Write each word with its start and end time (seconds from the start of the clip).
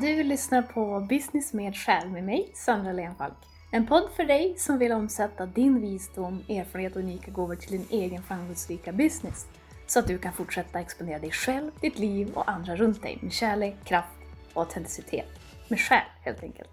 Du 0.00 0.22
lyssnar 0.22 0.62
på 0.62 1.00
Business 1.00 1.52
med 1.52 1.76
själ 1.76 2.08
med 2.08 2.24
mig, 2.24 2.50
Sandra 2.54 2.92
Lenfalk. 2.92 3.34
En 3.70 3.86
podd 3.86 4.10
för 4.16 4.24
dig 4.24 4.54
som 4.58 4.78
vill 4.78 4.92
omsätta 4.92 5.46
din 5.46 5.80
visdom, 5.80 6.44
erfarenhet 6.48 6.96
och 6.96 7.02
unika 7.02 7.30
gåvor 7.30 7.54
till 7.54 7.70
din 7.70 7.86
egen 7.90 8.22
framgångsrika 8.22 8.92
business. 8.92 9.46
Så 9.86 9.98
att 9.98 10.06
du 10.06 10.18
kan 10.18 10.32
fortsätta 10.32 10.80
exponera 10.80 11.18
dig 11.18 11.30
själv, 11.30 11.70
ditt 11.80 11.98
liv 11.98 12.32
och 12.34 12.50
andra 12.50 12.76
runt 12.76 13.02
dig 13.02 13.18
med 13.22 13.32
kärlek, 13.32 13.74
kraft 13.84 14.18
och 14.52 14.62
autenticitet. 14.62 15.28
Med 15.68 15.80
själ 15.80 16.06
helt 16.20 16.42
enkelt. 16.42 16.70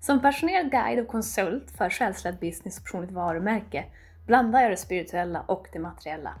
Som 0.00 0.22
passionerad 0.22 0.70
guide 0.70 1.00
och 1.00 1.08
konsult 1.08 1.70
för 1.70 1.90
själsledd 1.90 2.38
business 2.38 2.78
och 2.78 2.84
personligt 2.84 3.10
varumärke 3.10 3.84
blandar 4.26 4.62
jag 4.62 4.70
det 4.70 4.76
spirituella 4.76 5.40
och 5.40 5.66
det 5.72 5.78
materiella 5.78 6.34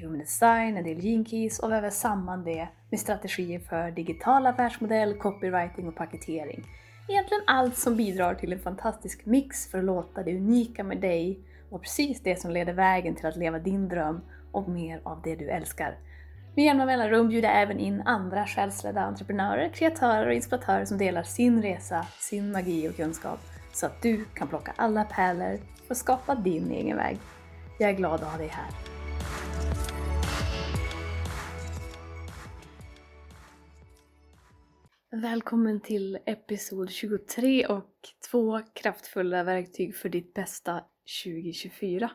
human 0.00 0.18
design, 0.18 0.76
en 0.76 0.84
del 0.84 1.04
gene 1.04 1.24
keys 1.24 1.58
och 1.58 1.72
väver 1.72 1.90
samman 1.90 2.44
det 2.44 2.68
med 2.90 3.00
strategier 3.00 3.58
för 3.58 3.90
digital 3.90 4.46
affärsmodell, 4.46 5.14
copywriting 5.14 5.88
och 5.88 5.96
paketering. 5.96 6.64
Egentligen 7.08 7.42
allt 7.46 7.76
som 7.76 7.96
bidrar 7.96 8.34
till 8.34 8.52
en 8.52 8.58
fantastisk 8.58 9.26
mix 9.26 9.70
för 9.70 9.78
att 9.78 9.84
låta 9.84 10.22
det 10.22 10.36
unika 10.36 10.84
med 10.84 11.00
dig 11.00 11.40
och 11.70 11.82
precis 11.82 12.20
det 12.22 12.40
som 12.40 12.50
leder 12.50 12.72
vägen 12.72 13.14
till 13.14 13.26
att 13.26 13.36
leva 13.36 13.58
din 13.58 13.88
dröm 13.88 14.20
och 14.52 14.68
mer 14.68 15.00
av 15.04 15.22
det 15.24 15.36
du 15.36 15.50
älskar. 15.50 15.98
Med 16.54 16.64
jämna 16.64 16.86
mellanrum 16.86 17.28
bjuder 17.28 17.48
jag 17.48 17.62
även 17.62 17.78
in 17.78 18.02
andra 18.04 18.46
själsledda 18.46 19.00
entreprenörer, 19.00 19.68
kreatörer 19.68 20.26
och 20.26 20.34
inspiratörer 20.34 20.84
som 20.84 20.98
delar 20.98 21.22
sin 21.22 21.62
resa, 21.62 22.06
sin 22.18 22.52
magi 22.52 22.88
och 22.88 22.96
kunskap 22.96 23.40
så 23.72 23.86
att 23.86 24.02
du 24.02 24.24
kan 24.34 24.48
plocka 24.48 24.72
alla 24.76 25.04
pärlor 25.04 25.58
och 25.88 25.96
skapa 25.96 26.34
din 26.34 26.70
egen 26.70 26.96
väg. 26.96 27.18
Jag 27.78 27.90
är 27.90 27.94
glad 27.94 28.14
att 28.14 28.30
ha 28.30 28.38
dig 28.38 28.48
här. 28.48 28.91
Välkommen 35.14 35.80
till 35.80 36.18
episod 36.26 36.90
23 36.90 37.66
och 37.66 37.94
två 38.30 38.60
kraftfulla 38.72 39.42
verktyg 39.42 39.96
för 39.96 40.08
ditt 40.08 40.34
bästa 40.34 40.84
2024. 41.24 42.10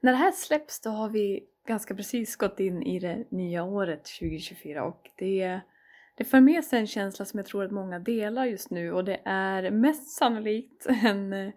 När 0.00 0.12
det 0.12 0.18
här 0.18 0.32
släpps 0.32 0.80
då 0.80 0.90
har 0.90 1.08
vi 1.08 1.44
ganska 1.66 1.94
precis 1.94 2.36
gått 2.36 2.60
in 2.60 2.82
i 2.82 2.98
det 2.98 3.24
nya 3.30 3.64
året 3.64 4.04
2024 4.04 4.84
och 4.84 5.10
det, 5.18 5.60
det 6.14 6.24
för 6.24 6.40
med 6.40 6.64
sig 6.64 6.80
en 6.80 6.86
känsla 6.86 7.24
som 7.24 7.38
jag 7.38 7.46
tror 7.46 7.64
att 7.64 7.72
många 7.72 7.98
delar 7.98 8.44
just 8.44 8.70
nu 8.70 8.92
och 8.92 9.04
det 9.04 9.20
är 9.24 9.70
mest 9.70 10.10
sannolikt 10.10 10.86
en 10.86 11.32
eh, 11.32 11.52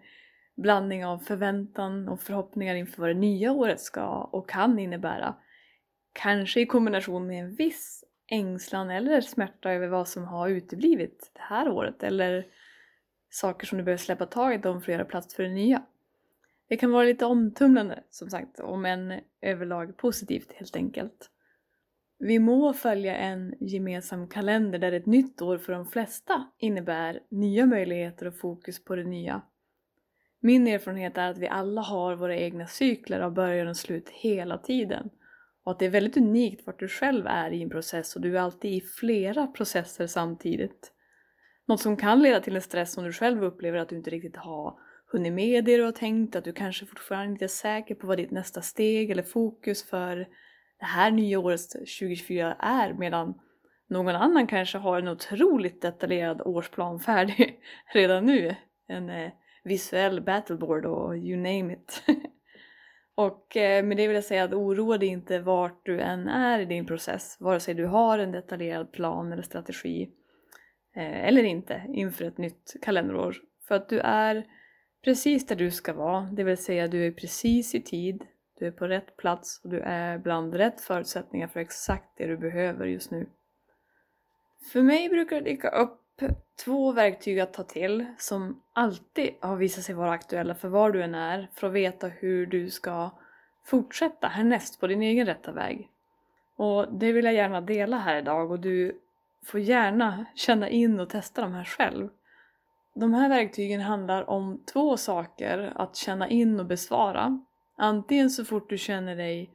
blandning 0.54 1.06
av 1.06 1.18
förväntan 1.18 2.08
och 2.08 2.20
förhoppningar 2.20 2.74
inför 2.74 3.00
vad 3.00 3.10
det 3.10 3.20
nya 3.20 3.52
året 3.52 3.80
ska 3.80 4.28
och 4.32 4.48
kan 4.48 4.78
innebära. 4.78 5.34
Kanske 6.12 6.60
i 6.60 6.66
kombination 6.66 7.26
med 7.26 7.44
en 7.44 7.54
viss 7.54 8.05
ängslan 8.26 8.90
eller 8.90 9.20
smärta 9.20 9.72
över 9.72 9.88
vad 9.88 10.08
som 10.08 10.24
har 10.24 10.48
uteblivit 10.48 11.30
det 11.32 11.42
här 11.42 11.68
året 11.68 12.02
eller 12.02 12.46
saker 13.30 13.66
som 13.66 13.78
du 13.78 13.84
behöver 13.84 14.02
släppa 14.02 14.26
taget 14.26 14.66
om 14.66 14.82
för 14.82 14.92
att 14.92 14.98
göra 14.98 15.04
plats 15.04 15.34
för 15.34 15.42
det 15.42 15.48
nya. 15.52 15.82
Det 16.68 16.76
kan 16.76 16.90
vara 16.90 17.04
lite 17.04 17.24
omtumlande 17.24 18.02
som 18.10 18.30
sagt, 18.30 18.60
om 18.60 18.84
en 18.84 19.20
överlag 19.40 19.96
positivt 19.96 20.52
helt 20.52 20.76
enkelt. 20.76 21.30
Vi 22.18 22.38
må 22.38 22.72
följa 22.72 23.16
en 23.16 23.54
gemensam 23.60 24.28
kalender 24.28 24.78
där 24.78 24.92
ett 24.92 25.06
nytt 25.06 25.42
år 25.42 25.58
för 25.58 25.72
de 25.72 25.86
flesta 25.86 26.46
innebär 26.58 27.20
nya 27.28 27.66
möjligheter 27.66 28.26
och 28.26 28.38
fokus 28.38 28.84
på 28.84 28.96
det 28.96 29.04
nya. 29.04 29.42
Min 30.40 30.66
erfarenhet 30.66 31.18
är 31.18 31.30
att 31.30 31.38
vi 31.38 31.48
alla 31.48 31.80
har 31.80 32.14
våra 32.14 32.36
egna 32.36 32.66
cykler 32.66 33.20
av 33.20 33.32
början 33.32 33.68
och 33.68 33.76
slut 33.76 34.08
hela 34.08 34.58
tiden 34.58 35.10
och 35.66 35.72
att 35.72 35.78
det 35.78 35.86
är 35.86 35.90
väldigt 35.90 36.16
unikt 36.16 36.66
vart 36.66 36.78
du 36.78 36.88
själv 36.88 37.26
är 37.26 37.50
i 37.50 37.62
en 37.62 37.70
process 37.70 38.16
och 38.16 38.22
du 38.22 38.36
är 38.36 38.40
alltid 38.40 38.72
i 38.72 38.80
flera 38.80 39.46
processer 39.46 40.06
samtidigt. 40.06 40.92
Något 41.68 41.80
som 41.80 41.96
kan 41.96 42.22
leda 42.22 42.40
till 42.40 42.56
en 42.56 42.62
stress 42.62 42.98
om 42.98 43.04
du 43.04 43.12
själv 43.12 43.44
upplever 43.44 43.78
att 43.78 43.88
du 43.88 43.96
inte 43.96 44.10
riktigt 44.10 44.36
har 44.36 44.78
hunnit 45.12 45.32
med 45.32 45.64
det 45.64 45.76
du 45.76 45.82
har 45.82 45.92
tänkt, 45.92 46.36
att 46.36 46.44
du 46.44 46.52
kanske 46.52 46.86
fortfarande 46.86 47.32
inte 47.32 47.44
är 47.44 47.48
säker 47.48 47.94
på 47.94 48.06
vad 48.06 48.16
ditt 48.16 48.30
nästa 48.30 48.62
steg 48.62 49.10
eller 49.10 49.22
fokus 49.22 49.90
för 49.90 50.16
det 50.78 50.86
här 50.86 51.10
nya 51.10 51.38
året 51.38 51.60
2024 51.70 52.54
är 52.54 52.92
medan 52.92 53.34
någon 53.88 54.16
annan 54.16 54.46
kanske 54.46 54.78
har 54.78 54.98
en 54.98 55.08
otroligt 55.08 55.82
detaljerad 55.82 56.40
årsplan 56.40 57.00
färdig 57.00 57.60
redan 57.94 58.26
nu. 58.26 58.54
En 58.88 59.10
eh, 59.10 59.30
visuell 59.64 60.20
battleboard 60.20 60.86
och 60.86 61.16
you 61.16 61.36
name 61.36 61.72
it. 61.72 62.02
Och 63.16 63.56
eh, 63.56 63.84
med 63.84 63.96
det 63.96 64.06
vill 64.06 64.14
jag 64.14 64.24
säga 64.24 64.44
att 64.44 64.52
oroa 64.52 64.98
dig 64.98 65.08
inte 65.08 65.38
vart 65.38 65.86
du 65.86 66.00
än 66.00 66.28
är 66.28 66.58
i 66.58 66.64
din 66.64 66.86
process, 66.86 67.36
vare 67.40 67.60
sig 67.60 67.74
du 67.74 67.86
har 67.86 68.18
en 68.18 68.32
detaljerad 68.32 68.92
plan 68.92 69.32
eller 69.32 69.42
strategi 69.42 70.10
eh, 70.96 71.26
eller 71.26 71.42
inte 71.42 71.82
inför 71.88 72.24
ett 72.24 72.38
nytt 72.38 72.76
kalenderår. 72.82 73.36
För 73.68 73.74
att 73.74 73.88
du 73.88 74.00
är 74.00 74.46
precis 75.04 75.46
där 75.46 75.56
du 75.56 75.70
ska 75.70 75.92
vara, 75.92 76.20
det 76.32 76.44
vill 76.44 76.56
säga 76.56 76.88
du 76.88 77.06
är 77.06 77.12
precis 77.12 77.74
i 77.74 77.82
tid, 77.82 78.24
du 78.58 78.66
är 78.66 78.72
på 78.72 78.88
rätt 78.88 79.16
plats 79.16 79.60
och 79.64 79.70
du 79.70 79.80
är 79.80 80.18
bland 80.18 80.54
rätt 80.54 80.80
förutsättningar 80.80 81.48
för 81.48 81.60
exakt 81.60 82.18
det 82.18 82.26
du 82.26 82.36
behöver 82.36 82.86
just 82.86 83.10
nu. 83.10 83.26
För 84.72 84.82
mig 84.82 85.08
brukar 85.08 85.36
det 85.36 85.50
dyka 85.50 85.68
upp 85.68 86.05
två 86.64 86.92
verktyg 86.92 87.40
att 87.40 87.52
ta 87.52 87.62
till 87.62 88.06
som 88.18 88.62
alltid 88.72 89.30
har 89.40 89.56
visat 89.56 89.84
sig 89.84 89.94
vara 89.94 90.10
aktuella 90.10 90.54
för 90.54 90.68
var 90.68 90.90
du 90.90 91.02
än 91.02 91.14
är 91.14 91.48
för 91.54 91.66
att 91.66 91.72
veta 91.72 92.08
hur 92.08 92.46
du 92.46 92.70
ska 92.70 93.10
fortsätta 93.64 94.28
härnäst 94.28 94.80
på 94.80 94.86
din 94.86 95.02
egen 95.02 95.26
rätta 95.26 95.52
väg. 95.52 95.88
Och 96.56 96.92
det 96.92 97.12
vill 97.12 97.24
jag 97.24 97.34
gärna 97.34 97.60
dela 97.60 97.98
här 97.98 98.16
idag 98.16 98.50
och 98.50 98.60
du 98.60 99.00
får 99.44 99.60
gärna 99.60 100.24
känna 100.34 100.68
in 100.68 101.00
och 101.00 101.10
testa 101.10 101.42
de 101.42 101.52
här 101.52 101.64
själv. 101.64 102.08
De 102.94 103.14
här 103.14 103.28
verktygen 103.28 103.80
handlar 103.80 104.30
om 104.30 104.62
två 104.72 104.96
saker 104.96 105.72
att 105.74 105.96
känna 105.96 106.28
in 106.28 106.60
och 106.60 106.66
besvara. 106.66 107.40
Antingen 107.76 108.30
så 108.30 108.44
fort 108.44 108.70
du 108.70 108.78
känner 108.78 109.16
dig 109.16 109.50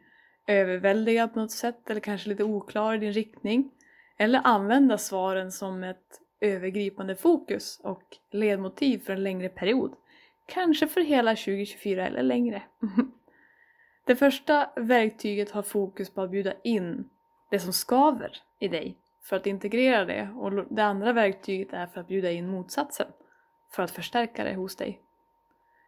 överväldigad 0.47 1.33
på 1.33 1.39
något 1.39 1.51
sätt 1.51 1.89
eller 1.89 2.01
kanske 2.01 2.29
lite 2.29 2.43
oklar 2.43 2.93
i 2.93 2.97
din 2.97 3.13
riktning. 3.13 3.71
Eller 4.17 4.41
använda 4.43 4.97
svaren 4.97 5.51
som 5.51 5.83
ett 5.83 6.21
övergripande 6.41 7.15
fokus 7.15 7.79
och 7.83 8.03
ledmotiv 8.31 8.99
för 8.99 9.13
en 9.13 9.23
längre 9.23 9.49
period. 9.49 9.95
Kanske 10.45 10.87
för 10.87 11.01
hela 11.01 11.31
2024 11.31 12.07
eller 12.07 12.23
längre. 12.23 12.63
Det 14.05 14.15
första 14.15 14.69
verktyget 14.75 15.51
har 15.51 15.61
fokus 15.61 16.09
på 16.09 16.21
att 16.21 16.31
bjuda 16.31 16.53
in 16.63 17.09
det 17.51 17.59
som 17.59 17.73
skaver 17.73 18.37
i 18.59 18.67
dig 18.67 18.97
för 19.23 19.35
att 19.35 19.45
integrera 19.45 20.05
det 20.05 20.29
och 20.35 20.75
det 20.75 20.83
andra 20.83 21.13
verktyget 21.13 21.73
är 21.73 21.87
för 21.87 22.01
att 22.01 22.07
bjuda 22.07 22.31
in 22.31 22.47
motsatsen 22.47 23.07
för 23.71 23.83
att 23.83 23.91
förstärka 23.91 24.43
det 24.43 24.55
hos 24.55 24.75
dig. 24.75 25.01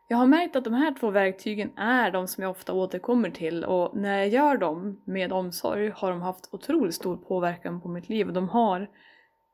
Jag 0.07 0.17
har 0.17 0.27
märkt 0.27 0.55
att 0.55 0.63
de 0.63 0.73
här 0.73 0.95
två 0.99 1.09
verktygen 1.09 1.77
är 1.77 2.11
de 2.11 2.27
som 2.27 2.43
jag 2.43 2.51
ofta 2.51 2.73
återkommer 2.73 3.29
till 3.29 3.63
och 3.63 3.95
när 3.95 4.17
jag 4.17 4.27
gör 4.27 4.57
dem 4.57 5.01
med 5.05 5.33
omsorg 5.33 5.89
har 5.89 6.09
de 6.09 6.21
haft 6.21 6.49
otroligt 6.51 6.95
stor 6.95 7.17
påverkan 7.17 7.81
på 7.81 7.87
mitt 7.87 8.09
liv 8.09 8.27
och 8.27 8.33
de 8.33 8.49
har 8.49 8.89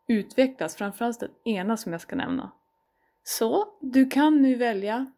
utvecklas, 0.09 0.75
framförallt 0.75 1.19
den 1.19 1.31
ena 1.45 1.77
som 1.77 1.91
jag 1.91 2.01
ska 2.01 2.15
nämna. 2.15 2.51
Så 3.23 3.67
du 3.81 4.09
kan 4.09 4.41
nu 4.41 4.55
välja 4.55 5.11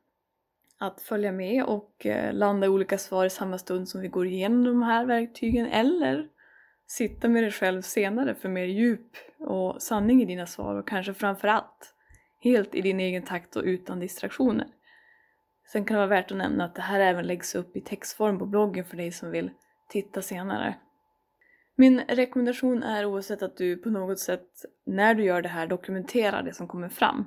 att 0.79 1.01
följa 1.01 1.31
med 1.31 1.63
och 1.63 2.05
eh, 2.05 2.33
landa 2.33 2.67
i 2.67 2.69
olika 2.69 2.97
svar 2.97 3.25
i 3.25 3.29
samma 3.29 3.57
stund 3.57 3.89
som 3.89 4.01
vi 4.01 4.07
går 4.07 4.27
igenom 4.27 4.63
de 4.63 4.83
här 4.83 5.05
verktygen 5.05 5.67
eller 5.67 6.27
sitta 6.87 7.29
med 7.29 7.43
dig 7.43 7.51
själv 7.51 7.81
senare 7.81 8.35
för 8.35 8.49
mer 8.49 8.65
djup 8.65 9.17
och 9.39 9.81
sanning 9.81 10.21
i 10.21 10.25
dina 10.25 10.45
svar 10.45 10.75
och 10.75 10.87
kanske 10.87 11.13
framförallt 11.13 11.93
helt 12.39 12.75
i 12.75 12.81
din 12.81 12.99
egen 12.99 13.23
takt 13.23 13.55
och 13.55 13.63
utan 13.63 13.99
distraktioner. 13.99 14.67
Sen 15.71 15.85
kan 15.85 15.95
det 15.95 15.99
vara 15.99 16.07
värt 16.07 16.31
att 16.31 16.37
nämna 16.37 16.65
att 16.65 16.75
det 16.75 16.81
här 16.81 16.99
även 16.99 17.27
läggs 17.27 17.55
upp 17.55 17.75
i 17.75 17.81
textform 17.81 18.39
på 18.39 18.45
bloggen 18.45 18.85
för 18.85 18.97
dig 18.97 19.11
som 19.11 19.31
vill 19.31 19.51
titta 19.89 20.21
senare. 20.21 20.75
Min 21.81 22.01
rekommendation 22.07 22.83
är 22.83 23.05
oavsett 23.05 23.43
att 23.43 23.57
du 23.57 23.77
på 23.77 23.89
något 23.89 24.19
sätt 24.19 24.65
när 24.85 25.15
du 25.15 25.23
gör 25.23 25.41
det 25.41 25.49
här 25.49 25.67
dokumenterar 25.67 26.43
det 26.43 26.53
som 26.53 26.67
kommer 26.67 26.89
fram. 26.89 27.25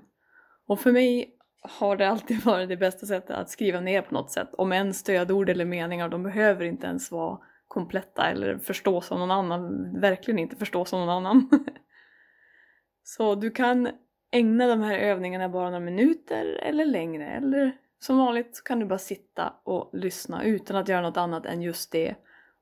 Och 0.66 0.80
för 0.80 0.92
mig 0.92 1.36
har 1.62 1.96
det 1.96 2.08
alltid 2.08 2.40
varit 2.44 2.68
det 2.68 2.76
bästa 2.76 3.06
sättet 3.06 3.36
att 3.36 3.50
skriva 3.50 3.80
ner 3.80 4.02
på 4.02 4.14
något 4.14 4.30
sätt. 4.30 4.54
Om 4.54 4.72
en 4.72 4.94
stödord 4.94 5.50
eller 5.50 5.64
meningar, 5.64 6.08
de 6.08 6.22
behöver 6.22 6.64
inte 6.64 6.86
ens 6.86 7.10
vara 7.10 7.38
kompletta 7.68 8.30
eller 8.30 8.58
förstås 8.58 9.12
av 9.12 9.18
någon 9.18 9.30
annan, 9.30 9.92
verkligen 10.00 10.38
inte 10.38 10.56
förstås 10.56 10.92
av 10.92 11.00
någon 11.00 11.16
annan. 11.16 11.48
Så 13.02 13.34
du 13.34 13.50
kan 13.50 13.88
ägna 14.30 14.66
de 14.66 14.80
här 14.80 14.98
övningarna 14.98 15.48
bara 15.48 15.64
några 15.64 15.80
minuter 15.80 16.44
eller 16.62 16.84
längre 16.84 17.26
eller 17.26 17.76
som 17.98 18.18
vanligt 18.18 18.56
så 18.56 18.62
kan 18.62 18.78
du 18.78 18.86
bara 18.86 18.98
sitta 18.98 19.54
och 19.64 19.90
lyssna 19.92 20.44
utan 20.44 20.76
att 20.76 20.88
göra 20.88 21.02
något 21.02 21.16
annat 21.16 21.46
än 21.46 21.62
just 21.62 21.92
det 21.92 22.14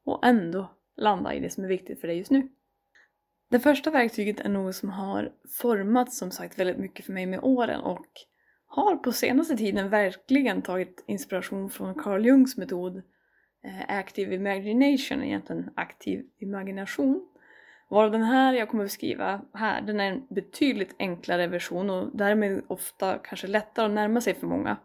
och 0.04 0.26
ändå 0.26 0.70
landa 0.96 1.34
i 1.34 1.40
det 1.40 1.50
som 1.50 1.64
är 1.64 1.68
viktigt 1.68 2.00
för 2.00 2.08
dig 2.08 2.18
just 2.18 2.30
nu. 2.30 2.48
Det 3.50 3.60
första 3.60 3.90
verktyget 3.90 4.40
är 4.40 4.48
något 4.48 4.74
som 4.74 4.90
har 4.90 5.32
formats 5.60 6.18
som 6.18 6.30
sagt 6.30 6.58
väldigt 6.58 6.78
mycket 6.78 7.06
för 7.06 7.12
mig 7.12 7.26
med 7.26 7.40
åren 7.42 7.80
och 7.80 8.06
har 8.66 8.96
på 8.96 9.12
senaste 9.12 9.56
tiden 9.56 9.88
verkligen 9.88 10.62
tagit 10.62 11.04
inspiration 11.06 11.70
från 11.70 11.94
Carl 11.94 12.26
Jungs 12.26 12.56
metod 12.56 12.96
eh, 13.64 13.98
Active 13.98 14.34
Imagination, 14.34 15.22
egentligen 15.22 15.70
aktiv 15.76 16.24
imagination. 16.38 17.28
Varav 17.88 18.10
den 18.10 18.22
här 18.22 18.52
jag 18.52 18.68
kommer 18.68 18.84
att 18.84 18.90
beskriva 18.90 19.40
här, 19.54 19.82
den 19.82 20.00
är 20.00 20.12
en 20.12 20.26
betydligt 20.30 20.96
enklare 20.98 21.46
version 21.46 21.90
och 21.90 22.16
därmed 22.16 22.62
ofta 22.68 23.18
kanske 23.18 23.46
lättare 23.46 23.86
att 23.86 23.92
närma 23.92 24.20
sig 24.20 24.34
för 24.34 24.46
många. 24.46 24.76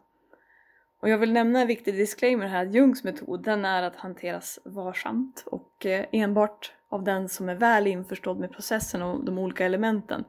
Och 1.00 1.10
jag 1.10 1.18
vill 1.18 1.34
nämna 1.34 1.62
en 1.62 1.68
viktig 1.68 1.96
disclaimer 1.96 2.48
här 2.48 2.66
att 2.66 2.74
Jungs 2.74 3.04
metod 3.04 3.44
den 3.44 3.66
är 3.66 3.84
att 3.84 3.96
hanteras 3.96 4.60
varsamt 4.66 5.44
och 5.46 5.86
eh, 5.86 6.06
enbart 6.12 6.74
av 6.90 7.04
den 7.04 7.30
som 7.30 7.50
är 7.50 7.56
väl 7.56 7.88
införstådd 7.88 8.40
med 8.40 8.52
processen 8.52 9.02
och 9.02 9.26
de 9.26 9.38
olika 9.38 9.66
elementen. 9.66 10.24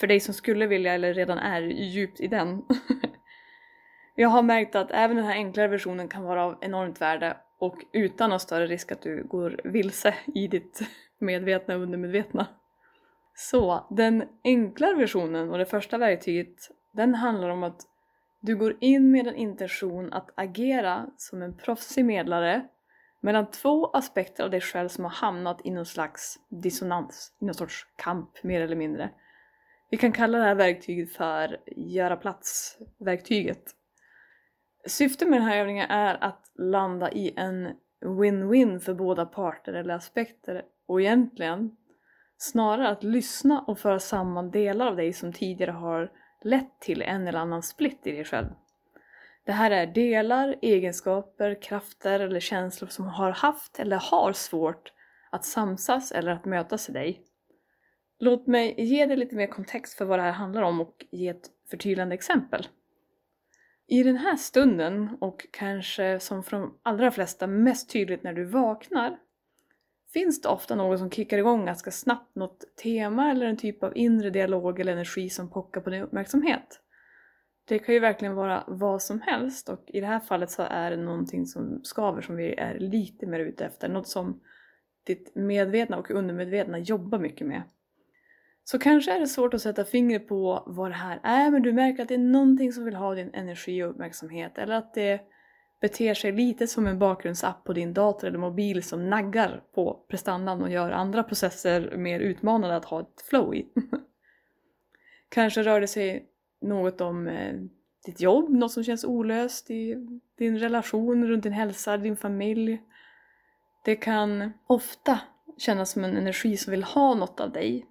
För 0.00 0.06
dig 0.06 0.20
som 0.20 0.34
skulle 0.34 0.66
vilja 0.66 0.94
eller 0.94 1.14
redan 1.14 1.38
är 1.38 1.60
djupt 1.62 2.20
i 2.20 2.26
den. 2.26 2.62
jag 4.14 4.28
har 4.28 4.42
märkt 4.42 4.74
att 4.74 4.90
även 4.90 5.16
den 5.16 5.26
här 5.26 5.34
enklare 5.34 5.68
versionen 5.68 6.08
kan 6.08 6.22
vara 6.22 6.44
av 6.44 6.58
enormt 6.60 7.00
värde 7.00 7.36
och 7.58 7.76
utan 7.92 8.30
någon 8.30 8.40
större 8.40 8.66
risk 8.66 8.92
att 8.92 9.02
du 9.02 9.24
går 9.24 9.60
vilse 9.64 10.14
i 10.34 10.48
ditt 10.48 10.80
medvetna 11.18 11.74
och 11.76 11.82
undermedvetna. 11.82 12.46
Så 13.34 13.86
den 13.90 14.24
enklare 14.44 14.94
versionen 14.94 15.50
och 15.50 15.58
det 15.58 15.66
första 15.66 15.98
verktyget 15.98 16.70
den 16.92 17.14
handlar 17.14 17.48
om 17.48 17.62
att 17.62 17.80
du 18.40 18.56
går 18.56 18.76
in 18.80 19.10
med 19.10 19.26
en 19.26 19.34
intention 19.34 20.12
att 20.12 20.30
agera 20.34 21.06
som 21.16 21.42
en 21.42 21.56
proffsig 21.56 22.04
medlare 22.04 22.68
mellan 23.20 23.50
två 23.50 23.86
aspekter 23.86 24.44
av 24.44 24.50
dig 24.50 24.60
själv 24.60 24.88
som 24.88 25.04
har 25.04 25.10
hamnat 25.10 25.60
i 25.64 25.70
någon 25.70 25.86
slags 25.86 26.38
dissonans, 26.48 27.32
i 27.40 27.44
någon 27.44 27.54
sorts 27.54 27.86
kamp 27.96 28.42
mer 28.42 28.60
eller 28.60 28.76
mindre. 28.76 29.10
Vi 29.90 29.96
kan 29.96 30.12
kalla 30.12 30.38
det 30.38 30.44
här 30.44 30.54
verktyget 30.54 31.12
för 31.12 31.60
göra 31.66 32.16
plats-verktyget. 32.16 33.62
Syftet 34.86 35.28
med 35.28 35.40
den 35.40 35.48
här 35.48 35.58
övningen 35.58 35.90
är 35.90 36.24
att 36.24 36.52
landa 36.54 37.12
i 37.12 37.32
en 37.36 37.68
win-win 38.00 38.78
för 38.78 38.94
båda 38.94 39.26
parter 39.26 39.72
eller 39.72 39.94
aspekter 39.94 40.64
och 40.86 41.00
egentligen 41.00 41.76
snarare 42.36 42.88
att 42.88 43.02
lyssna 43.02 43.60
och 43.60 43.78
föra 43.78 43.98
samman 43.98 44.50
delar 44.50 44.86
av 44.86 44.96
dig 44.96 45.12
som 45.12 45.32
tidigare 45.32 45.70
har 45.70 46.10
lett 46.44 46.80
till 46.80 47.02
en 47.02 47.28
eller 47.28 47.38
annan 47.38 47.62
split 47.62 48.06
i 48.06 48.12
dig 48.12 48.24
själv. 48.24 48.48
Det 49.44 49.52
här 49.52 49.70
är 49.70 49.86
delar, 49.86 50.56
egenskaper, 50.62 51.62
krafter 51.62 52.20
eller 52.20 52.40
känslor 52.40 52.88
som 52.88 53.04
har 53.06 53.30
haft 53.30 53.78
eller 53.78 53.96
har 53.96 54.32
svårt 54.32 54.92
att 55.30 55.44
samsas 55.44 56.12
eller 56.12 56.32
att 56.32 56.44
mötas 56.44 56.88
i 56.88 56.92
dig. 56.92 57.22
Låt 58.18 58.46
mig 58.46 58.74
ge 58.78 59.06
dig 59.06 59.16
lite 59.16 59.36
mer 59.36 59.46
kontext 59.46 59.98
för 59.98 60.04
vad 60.04 60.18
det 60.18 60.22
här 60.22 60.32
handlar 60.32 60.62
om 60.62 60.80
och 60.80 61.06
ge 61.10 61.28
ett 61.28 61.50
förtydligande 61.70 62.14
exempel. 62.14 62.66
I 63.86 64.02
den 64.02 64.16
här 64.16 64.36
stunden, 64.36 65.16
och 65.20 65.46
kanske 65.50 66.20
som 66.20 66.42
för 66.42 66.56
de 66.56 66.78
allra 66.82 67.10
flesta 67.10 67.46
mest 67.46 67.90
tydligt 67.90 68.22
när 68.22 68.32
du 68.32 68.44
vaknar, 68.44 69.18
finns 70.12 70.40
det 70.40 70.48
ofta 70.48 70.74
något 70.74 70.98
som 70.98 71.10
kickar 71.10 71.38
igång 71.38 71.66
ganska 71.66 71.90
snabbt, 71.90 72.34
något 72.34 72.76
tema 72.82 73.30
eller 73.30 73.46
en 73.46 73.56
typ 73.56 73.82
av 73.82 73.96
inre 73.96 74.30
dialog 74.30 74.80
eller 74.80 74.92
energi 74.92 75.30
som 75.30 75.50
pockar 75.50 75.80
på 75.80 75.90
din 75.90 76.02
uppmärksamhet. 76.02 76.80
Det 77.64 77.78
kan 77.78 77.94
ju 77.94 78.00
verkligen 78.00 78.34
vara 78.34 78.64
vad 78.66 79.02
som 79.02 79.20
helst 79.20 79.68
och 79.68 79.84
i 79.86 80.00
det 80.00 80.06
här 80.06 80.20
fallet 80.20 80.50
så 80.50 80.62
är 80.62 80.90
det 80.90 80.96
någonting 80.96 81.46
som 81.46 81.80
skaver 81.84 82.22
som 82.22 82.36
vi 82.36 82.54
är 82.54 82.78
lite 82.78 83.26
mer 83.26 83.40
ute 83.40 83.64
efter, 83.64 83.88
något 83.88 84.08
som 84.08 84.40
ditt 85.06 85.34
medvetna 85.34 85.96
och 85.98 86.10
undermedvetna 86.10 86.78
jobbar 86.78 87.18
mycket 87.18 87.46
med. 87.46 87.62
Så 88.64 88.78
kanske 88.78 89.12
är 89.12 89.20
det 89.20 89.26
svårt 89.26 89.54
att 89.54 89.62
sätta 89.62 89.84
fingret 89.84 90.28
på 90.28 90.64
vad 90.66 90.90
det 90.90 90.94
här 90.94 91.20
är 91.22 91.50
men 91.50 91.62
du 91.62 91.72
märker 91.72 92.02
att 92.02 92.08
det 92.08 92.14
är 92.14 92.18
någonting 92.18 92.72
som 92.72 92.84
vill 92.84 92.94
ha 92.94 93.14
din 93.14 93.34
energi 93.34 93.82
och 93.82 93.90
uppmärksamhet 93.90 94.58
eller 94.58 94.74
att 94.74 94.94
det 94.94 95.20
beter 95.80 96.14
sig 96.14 96.32
lite 96.32 96.66
som 96.66 96.86
en 96.86 96.98
bakgrundsapp 96.98 97.64
på 97.64 97.72
din 97.72 97.94
dator 97.94 98.28
eller 98.28 98.38
mobil 98.38 98.82
som 98.82 99.10
naggar 99.10 99.62
på 99.74 100.04
prestandan 100.08 100.62
och 100.62 100.70
gör 100.70 100.90
andra 100.90 101.22
processer 101.22 101.96
mer 101.96 102.20
utmanande 102.20 102.76
att 102.76 102.84
ha 102.84 103.00
ett 103.00 103.22
flow 103.30 103.54
i. 103.54 103.66
Kanske 105.28 105.62
rör 105.62 105.80
det 105.80 105.86
sig 105.86 106.26
något 106.60 107.00
om 107.00 107.28
eh, 107.28 107.54
ditt 108.06 108.20
jobb, 108.20 108.50
något 108.50 108.72
som 108.72 108.84
känns 108.84 109.04
olöst 109.04 109.70
i 109.70 109.96
din 110.38 110.58
relation, 110.58 111.28
runt 111.28 111.42
din 111.42 111.52
hälsa, 111.52 111.96
din 111.96 112.16
familj. 112.16 112.82
Det 113.84 113.96
kan 113.96 114.52
ofta 114.66 115.20
kännas 115.58 115.90
som 115.90 116.04
en 116.04 116.16
energi 116.16 116.56
som 116.56 116.70
vill 116.70 116.84
ha 116.84 117.14
något 117.14 117.40
av 117.40 117.52
dig. 117.52 117.86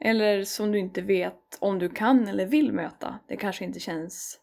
Eller 0.00 0.44
som 0.44 0.72
du 0.72 0.78
inte 0.78 1.02
vet 1.02 1.58
om 1.60 1.78
du 1.78 1.88
kan 1.88 2.28
eller 2.28 2.46
vill 2.46 2.72
möta. 2.72 3.18
Det 3.28 3.36
kanske 3.36 3.64
inte 3.64 3.80
känns 3.80 4.40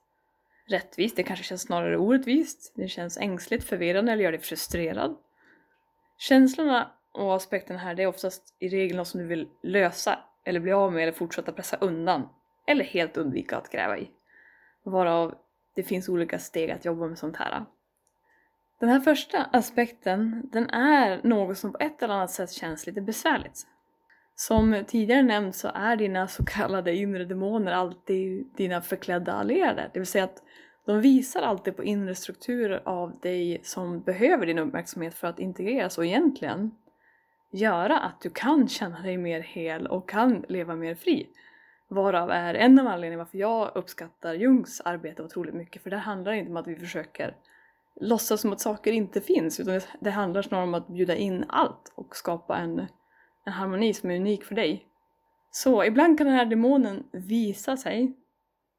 rättvist, 0.66 1.16
det 1.16 1.24
kanske 1.24 1.46
känns 1.46 1.62
snarare 1.62 1.98
orättvist, 1.98 2.74
det 2.75 2.88
känns 2.88 3.18
ängsligt, 3.18 3.63
förvirrande 3.63 4.12
eller 4.12 4.24
gör 4.24 4.31
dig 4.31 4.42
frustrerad. 4.42 5.18
Känslorna 6.18 6.92
och 7.12 7.36
aspekterna 7.36 7.80
här, 7.80 7.96
det 7.96 8.04
är 8.04 8.08
oftast 8.08 8.56
i 8.60 8.69
regel 8.69 8.98
något 8.98 9.08
som 9.08 9.19
du 9.22 9.28
vill 9.28 9.50
lösa 9.63 10.19
eller 10.46 10.60
bli 10.60 10.72
av 10.72 10.94
med 10.94 11.04
eller 11.04 11.12
fortsätta 11.12 11.52
pressa 11.52 11.78
undan 11.78 12.30
eller 12.68 12.86
helt 12.86 13.18
undvika 13.18 13.58
att 13.58 13.69
gräva 13.69 13.98
i. 13.98 14.12
Varav 14.84 15.36
det 15.75 15.84
finns 15.84 16.10
olika 16.10 16.40
steg 16.40 16.72
att 16.72 16.86
jobba 16.86 17.08
med 17.08 17.18
sånt 17.18 17.38
här. 17.38 17.66
Den 18.80 18.90
här 18.90 19.00
första 19.00 19.44
aspekten, 19.44 20.50
den 20.52 20.69
är 20.69 21.22
något 21.24 21.58
som 21.58 21.72
på 21.72 21.78
ett 21.80 22.04
eller 22.04 22.13
annat 22.13 22.31
sätt 22.31 22.52
känns 22.52 22.88
lite 22.88 23.02
besvärligt. 23.02 23.68
Som 24.48 24.84
tidigare 24.88 25.22
nämnt 25.22 25.56
så 25.56 25.72
är 25.74 25.96
dina 25.96 26.28
så 26.28 26.46
kallade 26.46 26.96
inre 26.96 27.26
demoner 27.26 27.72
alltid 27.72 28.48
dina 28.58 28.82
förklädda 28.82 29.34
allierade. 29.34 29.90
Det 29.94 30.00
vill 30.00 30.08
säga 30.08 30.24
att 30.24 30.44
de 30.86 31.02
visar 31.02 31.42
alltid 31.42 31.76
på 31.76 31.84
inre 31.84 32.16
strukturer 32.16 32.82
av 32.86 33.20
dig 33.20 33.62
som 33.64 34.02
behöver 34.02 34.46
din 34.46 34.60
uppmärksamhet 34.60 35.14
för 35.14 35.28
att 35.28 35.40
integreras 35.40 35.98
och 35.98 36.06
egentligen 36.06 36.72
göra 37.52 38.00
att 38.00 38.22
du 38.22 38.30
kan 38.30 38.68
känna 38.68 39.02
dig 39.02 39.18
mer 39.18 39.40
hel 39.40 39.88
och 39.88 40.10
kan 40.10 40.46
leva 40.50 40.76
mer 40.76 40.96
fri. 40.96 41.30
Varav 41.88 42.32
är 42.32 42.54
en 42.54 42.80
av 42.80 42.88
anledningarna 42.88 43.24
varför 43.24 43.38
jag 43.38 43.72
uppskattar 43.76 44.34
Jungs 44.34 44.82
arbete 44.86 45.24
otroligt 45.24 45.56
mycket 45.56 45.84
för 45.84 45.90
det 45.90 45.98
handlar 45.98 46.32
inte 46.32 46.52
om 46.52 46.58
att 46.58 46.68
vi 46.68 46.76
försöker 46.76 47.36
låtsas 47.96 48.42
som 48.42 48.54
att 48.54 48.62
saker 48.62 48.92
inte 48.92 49.22
finns 49.22 49.60
utan 49.60 49.82
det 50.00 50.12
handlar 50.12 50.42
snarare 50.42 50.68
om 50.68 50.74
att 50.74 50.88
bjuda 50.88 51.16
in 51.16 51.46
allt 51.48 51.92
och 51.96 52.16
skapa 52.16 52.58
en, 52.58 52.88
en 53.46 53.54
harmoni 53.54 53.94
som 53.94 54.12
är 54.12 54.16
unik 54.16 54.44
för 54.44 54.56
dig. 54.56 54.88
Så 55.52 55.84
ibland 55.84 56.18
kan 56.18 56.28
den 56.28 56.36
här 56.36 56.46
demonen 56.46 57.04
visa 57.12 57.78
sig 57.78 58.14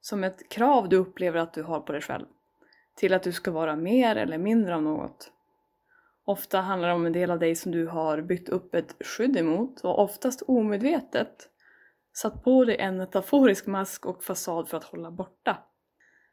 som 0.01 0.25
ett 0.25 0.49
krav 0.49 0.89
du 0.89 0.97
upplever 0.97 1.41
att 1.41 1.55
du 1.55 1.63
har 1.63 1.81
på 1.81 1.93
dig 1.93 2.01
själv. 2.01 2.27
Till 2.97 3.15
att 3.15 3.23
du 3.23 3.33
ska 3.33 3.51
vara 3.51 3.77
mer 3.77 4.17
eller 4.17 4.39
mindre 4.39 4.75
av 4.75 4.83
något. 4.83 5.33
Ofta 6.25 6.61
handlar 6.61 6.89
det 6.89 6.95
om 6.95 7.07
en 7.07 7.13
del 7.13 7.31
av 7.31 7.39
dig 7.39 7.55
som 7.55 7.73
du 7.73 7.87
har 7.87 8.21
byggt 8.21 8.49
upp 8.49 8.75
ett 8.75 8.97
skydd 9.01 9.37
emot 9.37 9.81
och 9.81 9.99
oftast 9.99 10.43
omedvetet 10.43 11.49
satt 12.13 12.45
på 12.45 12.65
dig 12.65 12.77
en 12.77 12.97
metaforisk 12.97 13.67
mask 13.67 14.07
och 14.07 14.25
fasad 14.25 14.69
för 14.69 14.77
att 14.77 14.85
hålla 14.85 15.11
borta. 15.11 15.59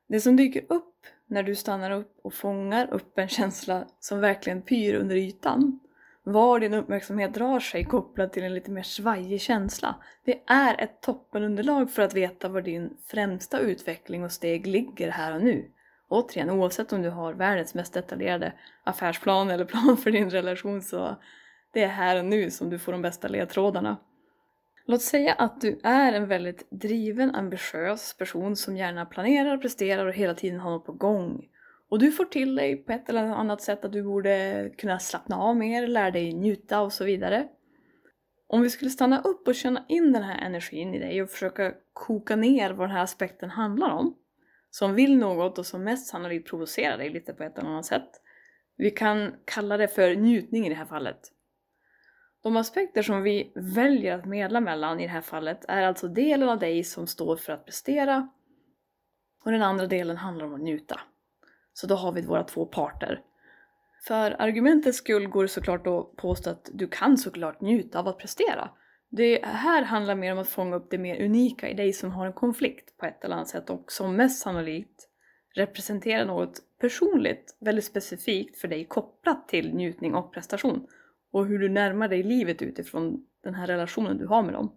Det 0.08 0.20
som 0.20 0.36
dyker 0.36 0.66
upp 0.70 1.06
när 1.26 1.44
du 1.44 1.56
stannar 1.56 1.92
upp 1.92 2.20
och 2.24 2.34
fångar 2.34 2.94
upp 2.94 3.18
en 3.18 3.28
känsla 3.28 3.86
som 4.00 4.20
verkligen 4.20 4.62
pyr 4.62 4.96
under 4.96 5.16
ytan, 5.16 5.80
var 6.24 6.60
din 6.60 6.74
uppmärksamhet 6.74 7.34
drar 7.34 7.60
sig 7.60 7.86
kopplat 7.86 8.34
till 8.34 8.44
en 8.44 8.54
lite 8.54 8.72
mer 8.72 8.84
svajig 8.84 9.42
känsla, 9.42 9.96
det 10.26 10.44
är 10.48 10.82
ett 10.82 11.02
toppenunderlag 11.02 11.92
för 11.92 12.02
att 12.02 12.14
veta 12.14 12.50
var 12.50 12.62
din 12.62 12.98
främsta 13.08 13.60
utveckling 13.60 14.24
och 14.24 14.32
steg 14.32 14.68
ligger 14.68 15.12
här 15.12 15.36
och 15.36 15.42
nu. 15.42 15.72
Återigen, 16.10 16.50
oavsett 16.50 16.94
om 16.94 17.02
du 17.02 17.10
har 17.10 17.34
världens 17.34 17.74
mest 17.74 17.94
detaljerade 17.94 18.54
affärsplan 18.84 19.50
eller 19.50 19.66
plan 19.66 19.98
för 19.98 20.12
din 20.12 20.30
relation 20.30 20.82
så 20.82 21.16
det 21.74 21.84
är 21.84 21.88
här 21.88 22.20
och 22.20 22.26
nu 22.26 22.52
som 22.52 22.70
du 22.70 22.80
får 22.80 22.92
de 22.92 23.02
bästa 23.02 23.28
ledtrådarna. 23.28 23.98
Låt 24.86 25.02
säga 25.02 25.34
att 25.34 25.62
du 25.62 25.80
är 25.84 26.14
en 26.14 26.28
väldigt 26.28 26.68
driven, 26.72 27.36
ambitiös 27.36 28.18
person 28.18 28.56
som 28.56 28.78
gärna 28.78 29.06
planerar, 29.06 29.58
presterar 29.58 30.06
och 30.06 30.14
hela 30.14 30.34
tiden 30.34 30.60
har 30.60 30.72
något 30.72 30.86
på 30.86 30.92
gång. 30.92 31.46
Och 31.90 32.00
du 32.00 32.12
får 32.12 32.26
till 32.26 32.56
dig 32.56 32.78
på 32.78 32.92
ett 32.92 33.10
eller 33.10 33.24
annat 33.24 33.62
sätt 33.62 33.86
att 33.86 33.92
du 33.92 34.04
borde 34.04 34.70
kunna 34.78 35.00
slappna 35.00 35.38
av 35.38 35.56
mer, 35.56 35.88
lära 35.88 36.12
dig 36.12 36.34
njuta 36.34 36.82
och 36.82 36.94
så 36.94 37.06
vidare. 37.06 37.48
Om 38.48 38.62
vi 38.62 38.70
skulle 38.70 38.92
stanna 38.92 39.22
upp 39.22 39.48
och 39.48 39.56
känna 39.56 39.86
in 39.88 40.14
den 40.14 40.24
här 40.24 40.46
energin 40.46 40.94
i 40.94 41.00
dig 41.00 41.22
och 41.22 41.30
försöka 41.30 41.74
koka 41.94 42.36
ner 42.36 42.70
vad 42.70 42.88
den 42.88 42.96
här 42.96 43.04
aspekten 43.04 43.50
handlar 43.50 43.90
om, 43.90 44.18
som 44.70 44.96
vill 44.96 45.18
något 45.18 45.58
och 45.58 45.66
som 45.66 45.84
mest 45.84 46.08
sannolikt 46.08 46.50
provocerar 46.50 46.98
dig 46.98 47.10
lite 47.10 47.34
på 47.34 47.44
ett 47.44 47.58
eller 47.58 47.70
annat 47.70 47.86
sätt. 47.86 48.10
Vi 48.78 48.92
kan 48.92 49.34
kalla 49.46 49.78
det 49.78 49.88
för 49.88 50.16
njutning 50.16 50.66
i 50.66 50.70
det 50.70 50.76
här 50.76 50.86
fallet. 50.86 51.20
De 52.44 52.58
aspekter 52.58 53.02
som 53.02 53.22
vi 53.22 53.52
väljer 53.56 54.20
att 54.20 54.26
medla 54.26 54.60
mellan 54.60 55.00
i 55.00 55.04
det 55.04 55.10
här 55.14 55.22
fallet 55.22 55.66
är 55.68 55.82
alltså 55.82 56.08
delen 56.08 56.50
av 56.50 56.60
dig 56.60 56.84
som 56.84 57.08
står 57.08 57.36
för 57.36 57.54
att 57.54 57.66
prestera 57.66 58.30
och 59.44 59.52
den 59.52 59.62
andra 59.62 59.88
delen 59.88 60.18
handlar 60.18 60.46
om 60.46 60.54
att 60.54 60.62
njuta. 60.62 61.00
Så 61.80 61.88
då 61.88 61.96
har 61.96 62.12
vi 62.12 62.22
våra 62.22 62.44
två 62.44 62.66
parter. 62.66 63.22
För 64.08 64.42
argumentets 64.42 64.98
skull 64.98 65.28
går 65.28 65.44
det 65.44 65.50
såklart 65.50 65.88
att 65.88 66.16
påstå 66.16 66.50
att 66.50 66.70
du 66.74 66.88
kan 66.88 67.18
såklart 67.18 67.62
njuta 67.62 68.00
av 68.00 68.08
att 68.08 68.18
prestera. 68.18 68.70
Det 69.10 69.46
här 69.46 69.84
handlar 69.84 70.16
mer 70.16 70.32
om 70.32 70.40
att 70.40 70.50
fånga 70.50 70.76
upp 70.76 70.88
det 70.90 70.98
mer 70.98 71.26
unika 71.26 71.70
i 71.70 71.74
dig 71.74 71.94
som 71.94 72.12
har 72.12 72.26
en 72.26 72.34
konflikt 72.34 72.98
på 72.98 73.06
ett 73.06 73.24
eller 73.24 73.36
annat 73.36 73.48
sätt 73.48 73.70
och 73.70 73.92
som 73.92 74.16
mest 74.16 74.42
sannolikt 74.42 75.08
representerar 75.56 76.26
något 76.26 76.60
personligt, 76.80 77.58
väldigt 77.60 77.86
specifikt 77.86 78.58
för 78.58 78.68
dig 78.68 78.86
kopplat 78.86 79.48
till 79.48 79.76
njutning 79.76 80.16
och 80.16 80.34
prestation 80.34 80.88
och 81.32 81.46
hur 81.46 81.60
du 81.60 81.70
närmar 81.70 82.08
dig 82.08 82.24
livet 82.24 82.62
utifrån 82.62 83.26
den 83.44 83.56
här 83.56 83.68
relationen 83.68 84.18
du 84.18 84.28
har 84.28 84.44
med 84.44 84.54
dem. 84.54 84.72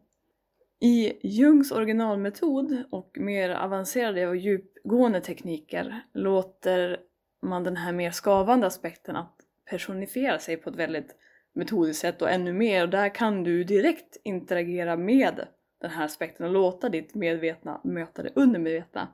I 0.85 1.13
Jungs 1.23 1.73
originalmetod 1.73 2.85
och 2.91 3.19
mer 3.21 3.51
avancerade 3.51 4.29
och 4.29 4.37
djupgående 4.37 5.21
tekniker 5.21 6.03
låter 6.15 7.01
man 7.43 7.65
den 7.65 7.77
här 7.77 7.93
mer 7.93 8.11
skavande 8.11 8.67
aspekten 8.67 9.17
att 9.17 9.37
personifiera 9.71 10.39
sig 10.39 10.57
på 10.57 10.71
ett 10.71 10.77
väldigt 10.77 11.17
metodiskt 11.55 12.01
sätt 12.01 12.23
och 12.23 12.31
ännu 12.31 12.53
mer 12.53 12.83
och 12.83 12.89
där 12.89 13.15
kan 13.15 13.45
du 13.45 13.65
direkt 13.65 14.17
interagera 14.25 14.97
med 14.97 15.47
den 15.81 15.91
här 15.91 16.05
aspekten 16.05 16.47
och 16.47 16.53
låta 16.53 16.89
ditt 16.89 17.15
medvetna 17.15 17.81
möta 17.85 18.23
det 18.23 18.33
undermedvetna. 18.35 19.09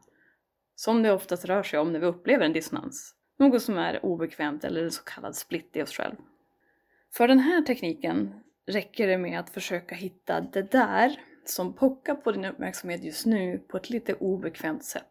Som 0.74 1.02
det 1.02 1.12
oftast 1.12 1.44
rör 1.44 1.62
sig 1.62 1.78
om 1.78 1.92
när 1.92 2.00
vi 2.00 2.06
upplever 2.06 2.44
en 2.44 2.52
dissonans. 2.52 3.14
Något 3.38 3.62
som 3.62 3.78
är 3.78 4.04
obekvämt 4.04 4.64
eller 4.64 4.84
en 4.84 4.90
så 4.90 5.02
kallad 5.04 5.36
split 5.36 5.76
i 5.76 5.82
oss 5.82 5.92
själv. 5.92 6.16
För 7.14 7.28
den 7.28 7.38
här 7.38 7.62
tekniken 7.62 8.34
räcker 8.66 9.06
det 9.06 9.18
med 9.18 9.40
att 9.40 9.50
försöka 9.50 9.94
hitta 9.94 10.40
det 10.40 10.72
där 10.72 11.27
som 11.50 11.72
pockar 11.72 12.14
på 12.14 12.32
din 12.32 12.44
uppmärksamhet 12.44 13.04
just 13.04 13.26
nu 13.26 13.58
på 13.58 13.76
ett 13.76 13.90
lite 13.90 14.14
obekvämt 14.14 14.84
sätt. 14.84 15.06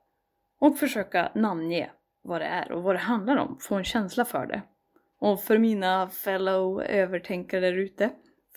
Och 0.59 0.77
försöka 0.77 1.31
namnge 1.35 1.89
vad 2.21 2.41
det 2.41 2.45
är 2.45 2.71
och 2.71 2.83
vad 2.83 2.95
det 2.95 2.99
handlar 2.99 3.37
om, 3.37 3.57
få 3.59 3.75
en 3.75 3.83
känsla 3.83 4.25
för 4.25 4.45
det. 4.45 4.61
Och 5.19 5.43
för 5.43 5.57
mina 5.57 6.09
fellow 6.09 6.81
övertänkare 6.81 7.59
där 7.59 7.77
ute, 7.77 8.09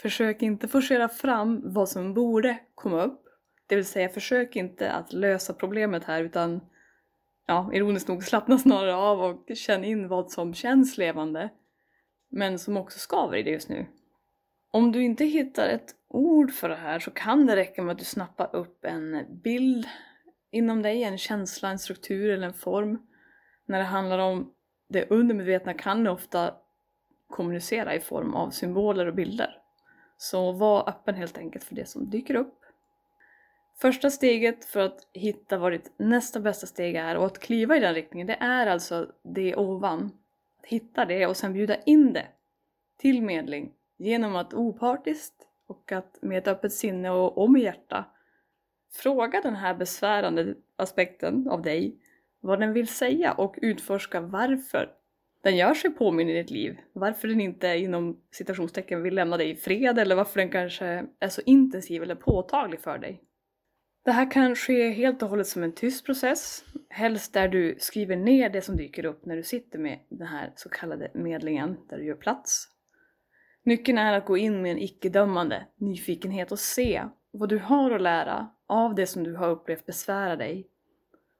försök 0.02 0.42
inte 0.42 0.68
forcera 0.68 1.08
fram 1.08 1.62
vad 1.64 1.88
som 1.88 2.14
borde 2.14 2.58
komma 2.74 3.02
upp. 3.02 3.22
Det 3.66 3.76
vill 3.76 3.84
säga, 3.84 4.08
försök 4.08 4.56
inte 4.56 4.92
att 4.92 5.12
lösa 5.12 5.52
problemet 5.52 6.04
här 6.04 6.22
utan 6.22 6.60
ja, 7.46 7.70
ironiskt 7.72 8.08
nog 8.08 8.24
slappna 8.24 8.58
snarare 8.58 8.94
av 8.94 9.20
och 9.20 9.56
känn 9.56 9.84
in 9.84 10.08
vad 10.08 10.30
som 10.30 10.54
känns 10.54 10.98
levande 10.98 11.50
men 12.30 12.58
som 12.58 12.76
också 12.76 12.98
skaver 12.98 13.36
i 13.36 13.42
det 13.42 13.50
just 13.50 13.68
nu. 13.68 13.86
Om 14.70 14.92
du 14.92 15.02
inte 15.02 15.24
hittar 15.24 15.68
ett 15.68 15.94
ord 16.08 16.52
för 16.52 16.68
det 16.68 16.76
här 16.76 16.98
så 16.98 17.10
kan 17.10 17.46
det 17.46 17.56
räcka 17.56 17.82
med 17.82 17.92
att 17.92 17.98
du 17.98 18.04
snappar 18.04 18.56
upp 18.56 18.84
en 18.84 19.26
bild 19.42 19.86
inom 20.50 20.82
dig, 20.82 21.02
en 21.02 21.18
känsla, 21.18 21.70
en 21.70 21.78
struktur 21.78 22.30
eller 22.30 22.46
en 22.46 22.54
form. 22.54 23.06
När 23.66 23.78
det 23.78 23.84
handlar 23.84 24.18
om 24.18 24.54
det 24.88 25.10
undermedvetna 25.10 25.74
kan 25.74 26.04
det 26.04 26.10
ofta 26.10 26.54
kommunicera 27.28 27.94
i 27.94 28.00
form 28.00 28.34
av 28.34 28.50
symboler 28.50 29.06
och 29.06 29.14
bilder. 29.14 29.58
Så 30.16 30.52
var 30.52 30.88
öppen 30.88 31.14
helt 31.14 31.38
enkelt 31.38 31.64
för 31.64 31.74
det 31.74 31.88
som 31.88 32.10
dyker 32.10 32.34
upp. 32.34 32.56
Första 33.80 34.10
steget 34.10 34.64
för 34.64 34.80
att 34.80 35.08
hitta 35.12 35.58
vad 35.58 35.72
ditt 35.72 35.92
nästa 35.96 36.40
bästa 36.40 36.66
steg 36.66 36.96
är 36.96 37.16
och 37.16 37.26
att 37.26 37.38
kliva 37.38 37.76
i 37.76 37.80
den 37.80 37.94
riktningen, 37.94 38.26
det 38.26 38.36
är 38.40 38.66
alltså 38.66 39.12
det 39.22 39.56
ovan. 39.56 40.10
Att 40.58 40.66
hitta 40.66 41.04
det 41.04 41.26
och 41.26 41.36
sen 41.36 41.52
bjuda 41.52 41.76
in 41.76 42.12
det 42.12 42.26
till 42.98 43.22
medling 43.22 43.72
genom 44.00 44.36
att 44.36 44.54
opartiskt 44.54 45.34
och 45.66 45.92
att 45.92 46.18
med 46.22 46.38
ett 46.38 46.48
öppet 46.48 46.72
sinne 46.72 47.10
och, 47.10 47.38
om 47.38 47.52
med 47.52 47.62
hjärta 47.62 48.04
fråga 48.92 49.40
den 49.40 49.56
här 49.56 49.74
besvärande 49.74 50.54
aspekten 50.76 51.48
av 51.48 51.62
dig 51.62 51.96
vad 52.40 52.60
den 52.60 52.72
vill 52.72 52.88
säga 52.88 53.32
och 53.32 53.58
utforska 53.62 54.20
varför 54.20 54.90
den 55.42 55.56
gör 55.56 55.74
sig 55.74 55.90
påminn 55.90 56.28
i 56.28 56.42
ditt 56.42 56.50
liv. 56.50 56.78
Varför 56.92 57.28
den 57.28 57.40
inte 57.40 57.68
inom 57.68 58.20
citationstecken 58.30 59.02
vill 59.02 59.14
lämna 59.14 59.36
dig 59.36 59.50
i 59.50 59.56
fred 59.56 59.98
eller 59.98 60.16
varför 60.16 60.40
den 60.40 60.50
kanske 60.50 61.06
är 61.20 61.28
så 61.28 61.40
intensiv 61.46 62.02
eller 62.02 62.14
påtaglig 62.14 62.80
för 62.80 62.98
dig. 62.98 63.22
Det 64.04 64.10
här 64.10 64.30
kan 64.30 64.56
ske 64.56 64.90
helt 64.90 65.22
och 65.22 65.28
hållet 65.28 65.46
som 65.46 65.62
en 65.62 65.74
tyst 65.74 66.06
process, 66.06 66.64
helst 66.88 67.32
där 67.32 67.48
du 67.48 67.76
skriver 67.78 68.16
ner 68.16 68.50
det 68.50 68.62
som 68.62 68.76
dyker 68.76 69.04
upp 69.04 69.24
när 69.24 69.36
du 69.36 69.42
sitter 69.42 69.78
med 69.78 69.98
den 70.08 70.26
här 70.26 70.52
så 70.56 70.68
kallade 70.68 71.10
medlingen, 71.14 71.76
där 71.88 71.98
du 71.98 72.04
gör 72.04 72.14
plats. 72.14 72.68
Nyckeln 73.70 73.98
är 73.98 74.12
att 74.12 74.26
gå 74.26 74.36
in 74.36 74.62
med 74.62 74.72
en 74.72 74.78
icke-dömande 74.78 75.66
nyfikenhet 75.76 76.52
och 76.52 76.58
se 76.58 77.04
vad 77.30 77.48
du 77.48 77.58
har 77.58 77.90
att 77.90 78.00
lära 78.00 78.48
av 78.66 78.94
det 78.94 79.06
som 79.06 79.24
du 79.24 79.36
har 79.36 79.48
upplevt 79.48 79.86
besvära 79.86 80.36
dig. 80.36 80.68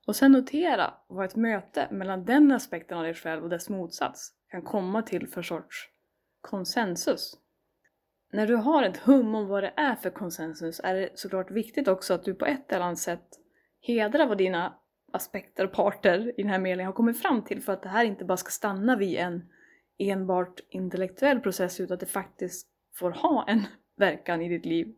Och 0.07 0.17
sen 0.17 0.33
notera 0.33 0.95
vad 1.07 1.25
ett 1.25 1.37
möte 1.37 1.89
mellan 1.91 2.25
den 2.25 2.53
aspekten 2.53 2.99
av 2.99 3.05
dig 3.05 3.15
själv 3.15 3.43
och 3.43 3.49
dess 3.49 3.69
motsats 3.69 4.33
kan 4.51 4.63
komma 4.63 5.03
till 5.03 5.29
för 5.29 5.43
sorts 5.43 5.89
konsensus. 6.41 7.37
När 8.33 8.47
du 8.47 8.57
har 8.57 8.83
ett 8.83 8.97
hum 8.97 9.35
om 9.35 9.49
vad 9.49 9.63
det 9.63 9.73
är 9.77 9.95
för 9.95 10.11
konsensus 10.11 10.81
är 10.85 10.95
det 10.95 11.09
såklart 11.15 11.51
viktigt 11.51 11.89
också 11.89 12.15
att 12.15 12.25
du 12.25 12.35
på 12.35 12.47
ett 12.47 12.73
eller 12.73 12.85
annat 12.85 12.99
sätt 12.99 13.29
hedrar 13.81 14.27
vad 14.27 14.39
dina 14.39 14.75
aspekter 15.13 15.65
och 15.65 15.73
parter 15.73 16.33
i 16.41 16.43
den 16.43 16.51
här 16.51 16.59
meningen 16.59 16.87
har 16.87 16.93
kommit 16.93 17.23
fram 17.23 17.45
till 17.45 17.63
för 17.63 17.73
att 17.73 17.83
det 17.83 17.89
här 17.89 18.05
inte 18.05 18.25
bara 18.25 18.37
ska 18.37 18.51
stanna 18.51 18.97
vid 18.97 19.19
en 19.19 19.43
enbart 20.01 20.61
intellektuell 20.69 21.41
process 21.41 21.81
utan 21.81 21.95
att 21.95 22.01
det 22.01 22.07
faktiskt 22.07 22.69
får 22.95 23.11
ha 23.11 23.45
en 23.49 23.67
verkan 23.97 24.43
i 24.43 24.49
ditt 24.49 24.65
liv. 24.65 24.95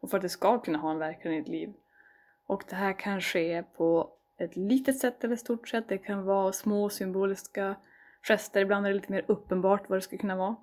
Och 0.00 0.10
för 0.10 0.16
att 0.18 0.22
det 0.22 0.28
ska 0.28 0.58
kunna 0.58 0.78
ha 0.78 0.90
en 0.90 0.98
verkan 0.98 1.32
i 1.32 1.38
ditt 1.38 1.48
liv. 1.48 1.72
Och 2.46 2.64
det 2.68 2.76
här 2.76 2.98
kan 2.98 3.20
ske 3.20 3.62
på 3.62 4.10
ett 4.38 4.56
litet 4.56 4.98
sätt 4.98 5.24
eller 5.24 5.36
stort 5.36 5.68
sätt. 5.68 5.84
Det 5.88 5.98
kan 5.98 6.24
vara 6.24 6.52
små 6.52 6.88
symboliska 6.88 7.76
gester, 8.22 8.60
ibland 8.60 8.86
är 8.86 8.90
det 8.90 8.96
lite 8.96 9.12
mer 9.12 9.24
uppenbart 9.26 9.88
vad 9.88 9.96
det 9.96 10.02
ska 10.02 10.18
kunna 10.18 10.36
vara. 10.36 10.56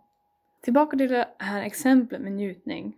Tillbaka 0.61 0.97
till 0.97 1.09
det 1.09 1.29
här 1.37 1.63
exemplet 1.63 2.21
med 2.21 2.31
njutning. 2.31 2.97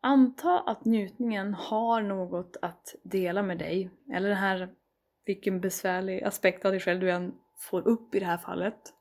Anta 0.00 0.60
att 0.60 0.84
njutningen 0.84 1.54
har 1.54 2.02
något 2.02 2.56
att 2.62 2.94
dela 3.02 3.42
med 3.42 3.58
dig, 3.58 3.90
eller 4.12 4.28
den 4.28 4.38
här, 4.38 4.68
vilken 5.24 5.60
besvärlig 5.60 6.22
aspekt 6.22 6.64
av 6.64 6.70
dig 6.70 6.80
själv 6.80 7.00
du 7.00 7.10
än 7.10 7.34
får 7.58 7.88
upp 7.88 8.14
i 8.14 8.20
det 8.20 8.26
här 8.26 8.38
fallet. 8.38 8.92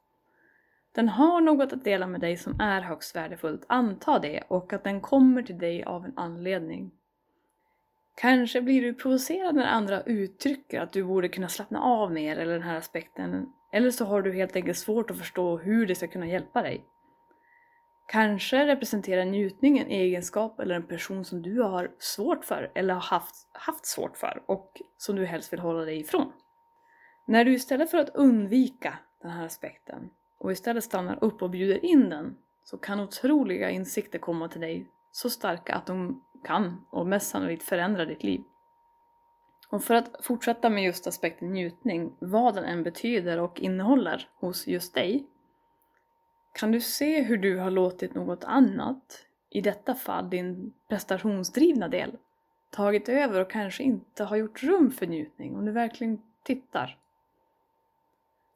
Den 0.96 1.10
har 1.10 1.42
något 1.42 1.74
att 1.74 1.84
dela 1.84 2.08
med 2.08 2.22
dig 2.22 2.38
som 2.38 2.60
är 2.60 2.82
högst 2.82 3.16
värdefullt, 3.16 3.66
anta 3.68 4.20
det, 4.20 4.44
och 4.48 4.74
att 4.74 4.84
den 4.84 5.02
kommer 5.02 5.42
till 5.42 5.58
dig 5.58 5.84
av 5.84 6.06
en 6.06 6.14
anledning. 6.16 6.92
Kanske 8.16 8.62
blir 8.62 8.82
du 8.82 8.94
provocerad 8.94 9.56
när 9.56 9.66
andra 9.66 10.02
uttrycker 10.02 10.82
att 10.82 10.94
du 10.94 11.04
borde 11.04 11.30
kunna 11.30 11.48
slappna 11.48 11.82
av 11.82 12.12
mer 12.12 12.38
eller 12.38 12.54
den 12.54 12.62
här 12.62 12.78
aspekten, 12.78 13.46
eller 13.74 13.92
så 13.92 14.06
har 14.06 14.22
du 14.22 14.34
helt 14.34 14.56
enkelt 14.56 14.78
svårt 14.78 15.12
att 15.12 15.18
förstå 15.18 15.58
hur 15.58 15.88
det 15.88 15.96
ska 15.96 16.08
kunna 16.08 16.28
hjälpa 16.28 16.62
dig. 16.62 16.86
Kanske 18.08 18.68
representerar 18.68 19.26
njutning 19.26 19.78
en 19.78 19.88
egenskap 19.88 20.60
eller 20.60 20.76
en 20.76 20.88
person 20.88 21.26
som 21.26 21.42
du 21.42 21.62
har 21.62 21.92
svårt 22.00 22.46
för 22.46 22.72
eller 22.76 22.94
har 22.94 23.02
haft, 23.02 23.36
haft 23.54 23.86
svårt 23.86 24.18
för 24.18 24.44
och 24.46 24.82
som 24.98 25.16
du 25.16 25.26
helst 25.26 25.54
vill 25.54 25.60
hålla 25.60 25.86
dig 25.86 26.00
ifrån. 26.00 26.32
När 27.28 27.46
du 27.46 27.54
istället 27.54 27.92
för 27.92 27.98
att 27.98 28.16
undvika 28.16 28.98
den 29.22 29.32
här 29.32 29.46
aspekten 29.46 30.10
och 30.38 30.52
istället 30.52 30.84
stannar 30.84 31.24
upp 31.24 31.42
och 31.42 31.50
bjuder 31.50 31.86
in 31.86 32.10
den 32.10 32.38
så 32.64 32.78
kan 32.78 33.00
otroliga 33.00 33.70
insikter 33.70 34.20
komma 34.20 34.48
till 34.48 34.62
dig 34.62 34.90
så 35.12 35.30
starka 35.30 35.76
att 35.76 35.86
de 35.86 36.24
kan 36.44 36.86
och 36.90 37.08
mest 37.08 37.30
sannolikt 37.30 37.64
förändra 37.64 38.06
ditt 38.06 38.24
liv. 38.24 38.42
Och 39.70 39.84
för 39.84 39.96
att 39.96 40.26
fortsätta 40.26 40.70
med 40.70 40.84
just 40.84 41.08
aspekten 41.08 41.52
njutning, 41.52 42.16
vad 42.20 42.56
den 42.56 42.64
än 42.64 42.84
betyder 42.84 43.40
och 43.40 43.60
innehåller 43.60 44.30
hos 44.36 44.68
just 44.68 44.94
dig, 44.94 45.28
kan 46.54 46.72
du 46.72 46.82
se 46.82 47.22
hur 47.22 47.38
du 47.38 47.58
har 47.58 47.72
låtit 47.72 48.16
något 48.16 48.44
annat, 48.44 49.26
i 49.50 49.62
detta 49.62 49.96
fall 49.96 50.30
din 50.30 50.74
prestationsdrivna 50.90 51.88
del, 51.88 52.18
tagit 52.70 53.10
över 53.10 53.42
och 53.42 53.52
kanske 53.52 53.84
inte 53.84 54.24
har 54.24 54.36
gjort 54.36 54.64
rum 54.64 54.92
för 54.92 55.06
njutning 55.06 55.56
om 55.56 55.66
du 55.66 55.72
verkligen 55.72 56.22
tittar? 56.44 56.98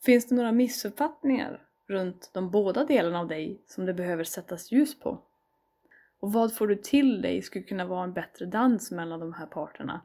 Finns 0.05 0.27
det 0.27 0.35
några 0.35 0.51
missuppfattningar 0.51 1.68
runt 1.89 2.29
de 2.33 2.49
båda 2.49 2.85
delarna 2.85 3.19
av 3.19 3.27
dig 3.27 3.61
som 3.67 3.85
det 3.85 3.93
behöver 3.93 4.23
sättas 4.23 4.71
ljus 4.71 4.99
på? 4.99 5.19
Och 6.19 6.33
vad 6.33 6.53
får 6.53 6.67
du 6.67 6.75
till 6.75 7.21
dig 7.21 7.41
skulle 7.41 7.65
kunna 7.65 7.85
vara 7.85 8.03
en 8.03 8.13
bättre 8.13 8.45
dans 8.45 8.91
mellan 8.91 9.19
de 9.19 9.33
här 9.33 9.45
parterna? 9.45 10.01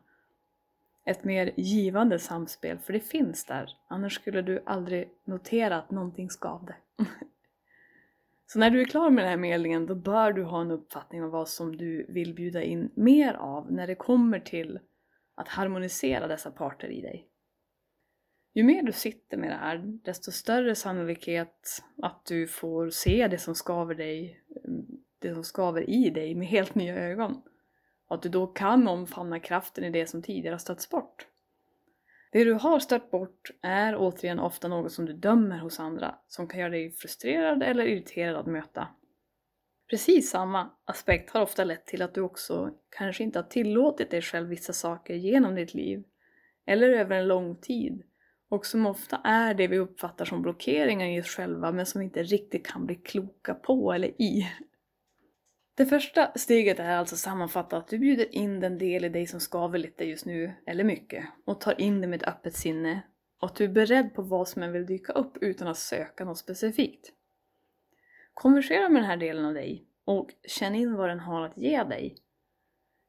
Ett 1.05 1.25
mer 1.25 1.53
givande 1.57 2.19
samspel, 2.19 2.79
för 2.79 2.93
det 2.93 3.01
finns 3.01 3.45
där. 3.45 3.77
Annars 3.89 4.15
skulle 4.15 4.43
du 4.43 4.63
aldrig 4.67 5.11
notera 5.25 5.77
att 5.77 5.91
någonting 5.91 6.29
skavde. 6.29 6.75
Så 8.47 8.59
när 8.59 8.71
du 8.71 8.81
är 8.81 8.85
klar 8.85 9.11
med 9.11 9.25
den 9.25 9.31
här 9.31 9.37
medlingen 9.37 9.87
då 9.87 9.95
bör 9.95 10.33
du 10.33 10.43
ha 10.43 10.61
en 10.61 10.71
uppfattning 10.71 11.25
om 11.25 11.31
vad 11.31 11.49
som 11.49 11.77
du 11.77 12.07
vill 12.09 12.35
bjuda 12.35 12.63
in 12.63 12.91
mer 12.95 13.35
av 13.35 13.73
när 13.73 13.87
det 13.87 13.95
kommer 13.95 14.41
till 14.41 14.79
att 15.35 15.49
harmonisera 15.49 16.27
dessa 16.27 16.51
parter 16.51 16.89
i 16.89 17.01
dig. 17.01 17.29
Ju 18.57 18.63
mer 18.63 18.83
du 18.83 18.93
sitter 18.93 19.37
med 19.37 19.51
det 19.51 19.57
här, 19.57 19.79
desto 20.05 20.33
större 20.33 20.75
sannolikhet 20.75 21.83
att 22.03 22.27
du 22.27 22.47
får 22.47 22.91
se 22.91 23.29
det 23.29 23.39
som 23.39 23.55
skaver 23.55 23.95
dig, 23.95 24.41
mm, 24.65 24.87
det 25.19 25.35
som 25.35 25.45
skaver 25.45 25.91
i 25.91 26.11
dig 26.11 26.35
med 26.35 26.49
helt 26.49 26.75
nya 26.75 26.97
ögon. 26.97 27.43
Och 28.09 28.15
att 28.15 28.23
du 28.23 28.29
då 28.29 28.47
kan 28.47 28.89
omfamna 28.89 29.41
kraften 29.41 29.85
i 29.85 29.91
det 29.91 30.07
som 30.07 30.23
tidigare 30.23 30.55
har 30.55 30.59
stötts 30.59 30.91
bort. 30.91 31.27
Det 32.33 32.45
du 32.45 32.53
har 32.53 32.79
stött 32.79 33.11
bort 33.11 33.51
är 33.63 33.97
återigen 33.97 34.39
ofta 34.39 34.69
något 34.69 34.93
som 34.93 35.07
du 35.07 35.13
dömer 35.13 35.59
hos 35.59 35.81
andra, 35.81 36.15
som 36.29 36.49
kan 36.49 36.61
göra 36.61 36.71
dig 36.71 36.91
frustrerad 36.91 37.63
eller 37.63 37.87
irriterad 37.87 38.37
att 38.37 38.47
möta. 38.47 38.89
Precis 39.91 40.31
samma 40.31 40.71
aspekt 40.85 41.31
har 41.31 41.43
ofta 41.43 41.65
lett 41.65 41.87
till 41.87 42.03
att 42.03 42.15
du 42.15 42.21
också 42.21 42.75
kanske 42.89 43.25
inte 43.25 43.39
har 43.39 43.45
tillåtit 43.45 44.11
dig 44.11 44.23
själv 44.23 44.49
vissa 44.49 44.73
saker 44.73 45.15
genom 45.15 45.55
ditt 45.55 45.75
liv, 45.75 46.05
eller 46.67 46.89
över 46.89 47.17
en 47.17 47.29
lång 47.29 47.57
tid, 47.57 48.03
och 48.55 48.67
som 48.67 48.87
ofta 48.87 49.21
är 49.25 49.55
det 49.55 49.67
vi 49.67 49.79
uppfattar 49.79 50.25
som 50.25 50.43
blockeringar 50.43 51.07
i 51.07 51.21
oss 51.21 51.27
själva 51.27 51.73
men 51.73 51.87
som 51.87 51.99
vi 51.99 52.05
inte 52.05 52.23
riktigt 52.23 52.67
kan 52.67 52.87
bli 52.87 52.95
kloka 52.95 53.55
på 53.55 53.93
eller 53.93 54.23
i. 54.23 54.49
Det 55.77 55.87
första 55.87 56.33
steget 56.35 56.79
är 56.79 56.97
alltså 56.97 57.17
sammanfattat 57.17 57.83
att 57.83 57.89
du 57.89 57.99
bjuder 57.99 58.35
in 58.35 58.61
den 58.61 58.79
del 58.79 59.05
i 59.05 59.09
dig 59.09 59.27
som 59.27 59.41
skaver 59.41 59.79
lite 59.79 60.05
just 60.05 60.27
nu, 60.27 60.53
eller 60.67 60.85
mycket, 60.85 61.25
och 61.45 61.61
tar 61.61 61.81
in 61.81 62.01
det 62.01 62.07
med 62.07 62.23
ett 62.23 62.29
öppet 62.29 62.57
sinne. 62.57 63.03
Och 63.41 63.47
att 63.47 63.57
du 63.57 63.65
är 63.65 63.69
beredd 63.69 64.15
på 64.15 64.23
vad 64.23 64.49
som 64.49 64.63
än 64.63 64.73
vill 64.73 64.87
dyka 64.87 65.13
upp 65.13 65.37
utan 65.41 65.69
att 65.69 65.79
söka 65.79 66.25
något 66.25 66.39
specifikt. 66.39 67.13
Konversera 68.35 68.89
med 68.89 69.03
den 69.03 69.11
här 69.11 69.17
delen 69.17 69.45
av 69.45 69.55
dig 69.55 69.87
och 70.05 70.31
känn 70.47 70.75
in 70.75 70.95
vad 70.95 71.09
den 71.09 71.21
har 71.21 71.47
att 71.47 71.59
ge 71.59 71.83
dig. 71.83 72.17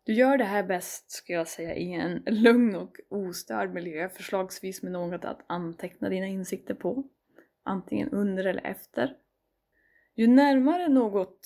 Du 0.06 0.14
gör 0.14 0.38
det 0.38 0.44
här 0.44 0.64
bäst, 0.64 1.12
skulle 1.12 1.38
jag 1.38 1.48
säga, 1.48 1.76
i 1.76 1.94
en 1.94 2.24
lugn 2.26 2.76
och 2.76 2.98
ostörd 3.10 3.74
miljö, 3.74 4.10
förslagsvis 4.10 4.84
med 4.84 4.92
något 4.92 5.26
att 5.26 5.40
anteckna 5.48 6.10
dina 6.10 6.28
insikter 6.28 6.74
på, 6.74 7.04
antingen 7.64 8.10
under 8.10 8.46
eller 8.46 8.66
efter. 8.66 9.16
Ju 10.16 10.28
närmare 10.28 10.88
något 10.88 11.40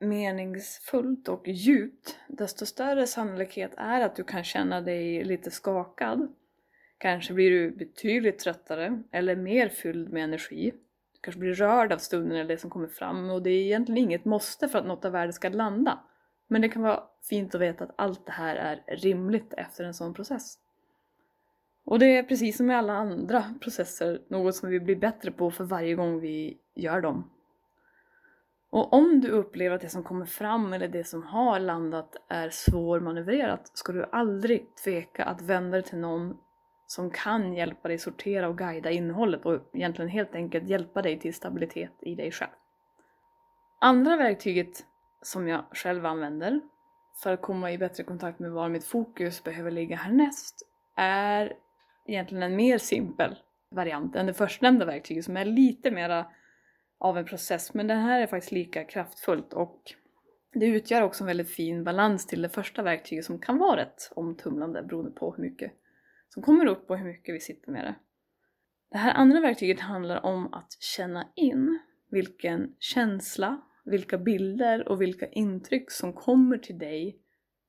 meningsfullt 0.00 1.28
och 1.28 1.48
djupt, 1.48 2.18
desto 2.28 2.66
större 2.66 3.06
sannolikhet 3.06 3.72
är 3.76 4.00
att 4.00 4.16
du 4.16 4.24
kan 4.24 4.44
känna 4.44 4.80
dig 4.80 5.24
lite 5.24 5.50
skakad. 5.50 6.34
Kanske 6.98 7.34
blir 7.34 7.50
du 7.50 7.70
betydligt 7.70 8.38
tröttare 8.38 9.02
eller 9.12 9.36
mer 9.36 9.68
fylld 9.68 10.12
med 10.12 10.24
energi. 10.24 10.70
Du 11.12 11.20
kanske 11.20 11.40
blir 11.40 11.54
rörd 11.54 11.92
av 11.92 11.98
stunden 11.98 12.38
eller 12.38 12.48
det 12.48 12.60
som 12.60 12.70
kommer 12.70 12.88
fram 12.88 13.30
och 13.30 13.42
det 13.42 13.50
är 13.50 13.64
egentligen 13.64 13.98
inget 14.04 14.24
måste 14.24 14.68
för 14.68 14.78
att 14.78 14.86
något 14.86 15.04
av 15.04 15.12
värde 15.12 15.32
ska 15.32 15.48
landa. 15.48 15.98
Men 16.48 16.62
det 16.62 16.68
kan 16.68 16.82
vara 16.82 17.02
fint 17.28 17.54
att 17.54 17.60
veta 17.60 17.84
att 17.84 17.94
allt 17.96 18.26
det 18.26 18.32
här 18.32 18.56
är 18.56 18.96
rimligt 18.96 19.54
efter 19.56 19.84
en 19.84 19.94
sån 19.94 20.14
process. 20.14 20.58
Och 21.84 21.98
det 21.98 22.16
är 22.16 22.22
precis 22.22 22.56
som 22.56 22.66
med 22.66 22.78
alla 22.78 22.92
andra 22.92 23.54
processer 23.60 24.22
något 24.28 24.54
som 24.54 24.70
vi 24.70 24.80
blir 24.80 24.96
bättre 24.96 25.30
på 25.30 25.50
för 25.50 25.64
varje 25.64 25.94
gång 25.94 26.20
vi 26.20 26.58
gör 26.74 27.00
dem. 27.00 27.30
Och 28.70 28.92
om 28.92 29.20
du 29.20 29.28
upplever 29.28 29.76
att 29.76 29.82
det 29.82 29.88
som 29.88 30.02
kommer 30.02 30.26
fram 30.26 30.72
eller 30.72 30.88
det 30.88 31.04
som 31.04 31.22
har 31.22 31.60
landat 31.60 32.16
är 32.28 32.50
svårmanövrerat 32.50 33.70
ska 33.78 33.92
du 33.92 34.04
aldrig 34.12 34.74
tveka 34.84 35.24
att 35.24 35.42
vända 35.42 35.76
dig 35.76 35.82
till 35.82 35.98
någon 35.98 36.36
som 36.86 37.10
kan 37.10 37.54
hjälpa 37.54 37.88
dig 37.88 37.98
sortera 37.98 38.48
och 38.48 38.58
guida 38.58 38.90
innehållet 38.90 39.46
och 39.46 39.60
egentligen 39.72 40.08
helt 40.08 40.34
enkelt 40.34 40.68
hjälpa 40.68 41.02
dig 41.02 41.18
till 41.18 41.34
stabilitet 41.34 41.92
i 42.00 42.14
dig 42.14 42.30
själv. 42.30 42.50
Andra 43.80 44.16
verktyget 44.16 44.86
som 45.22 45.48
jag 45.48 45.64
själv 45.72 46.06
använder 46.06 46.60
för 47.22 47.32
att 47.32 47.42
komma 47.42 47.72
i 47.72 47.78
bättre 47.78 48.04
kontakt 48.04 48.38
med 48.38 48.50
var 48.50 48.68
mitt 48.68 48.84
fokus 48.84 49.44
behöver 49.44 49.70
ligga 49.70 49.96
härnäst 49.96 50.62
är 50.96 51.52
egentligen 52.06 52.42
en 52.42 52.56
mer 52.56 52.78
simpel 52.78 53.38
variant 53.70 54.16
än 54.16 54.26
det 54.26 54.34
förstnämnda 54.34 54.84
verktyget 54.84 55.24
som 55.24 55.36
är 55.36 55.44
lite 55.44 55.90
mera 55.90 56.26
av 56.98 57.18
en 57.18 57.24
process 57.24 57.74
men 57.74 57.86
den 57.86 57.98
här 57.98 58.20
är 58.20 58.26
faktiskt 58.26 58.52
lika 58.52 58.84
kraftfullt 58.84 59.52
och 59.52 59.82
det 60.52 60.66
utgör 60.66 61.02
också 61.02 61.24
en 61.24 61.28
väldigt 61.28 61.50
fin 61.50 61.84
balans 61.84 62.26
till 62.26 62.42
det 62.42 62.48
första 62.48 62.82
verktyget 62.82 63.24
som 63.24 63.38
kan 63.38 63.58
vara 63.58 63.76
rätt 63.76 64.12
omtumlande 64.14 64.82
beroende 64.82 65.10
på 65.10 65.34
hur 65.36 65.42
mycket 65.42 65.72
som 66.28 66.42
kommer 66.42 66.66
upp 66.66 66.90
och 66.90 66.98
hur 66.98 67.06
mycket 67.06 67.34
vi 67.34 67.40
sitter 67.40 67.72
med 67.72 67.84
det. 67.84 67.94
Det 68.90 68.98
här 68.98 69.12
andra 69.12 69.40
verktyget 69.40 69.80
handlar 69.80 70.26
om 70.26 70.54
att 70.54 70.72
känna 70.80 71.28
in 71.34 71.78
vilken 72.10 72.74
känsla, 72.78 73.60
vilka 73.88 74.18
bilder 74.18 74.88
och 74.88 75.02
vilka 75.02 75.28
intryck 75.28 75.90
som 75.90 76.12
kommer 76.12 76.58
till 76.58 76.78
dig 76.78 77.18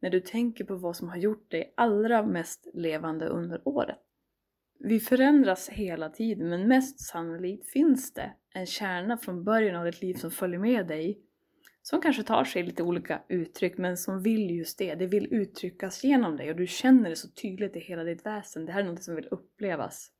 när 0.01 0.09
du 0.09 0.19
tänker 0.19 0.63
på 0.63 0.75
vad 0.75 0.95
som 0.95 1.09
har 1.09 1.17
gjort 1.17 1.51
dig 1.51 1.73
allra 1.77 2.23
mest 2.23 2.67
levande 2.73 3.25
under 3.25 3.67
året. 3.67 3.99
Vi 4.79 4.99
förändras 4.99 5.69
hela 5.69 6.09
tiden 6.09 6.49
men 6.49 6.67
mest 6.67 6.99
sannolikt 6.99 7.71
finns 7.71 8.13
det 8.13 8.31
en 8.53 8.65
kärna 8.65 9.17
från 9.17 9.43
början 9.43 9.75
av 9.75 9.85
ditt 9.85 10.01
liv 10.01 10.13
som 10.13 10.31
följer 10.31 10.59
med 10.59 10.87
dig 10.87 11.21
som 11.81 12.01
kanske 12.01 12.23
tar 12.23 12.43
sig 12.43 12.63
lite 12.63 12.83
olika 12.83 13.21
uttryck 13.29 13.77
men 13.77 13.97
som 13.97 14.23
vill 14.23 14.57
just 14.57 14.77
det. 14.77 14.95
Det 14.95 15.05
vill 15.05 15.33
uttryckas 15.33 16.03
genom 16.03 16.37
dig 16.37 16.49
och 16.49 16.55
du 16.55 16.67
känner 16.67 17.09
det 17.09 17.15
så 17.15 17.27
tydligt 17.27 17.75
i 17.75 17.79
hela 17.79 18.03
ditt 18.03 18.25
väsen. 18.25 18.65
Det 18.65 18.71
här 18.71 18.81
är 18.81 18.85
något 18.85 19.03
som 19.03 19.15
vill 19.15 19.27
upplevas. 19.31 20.11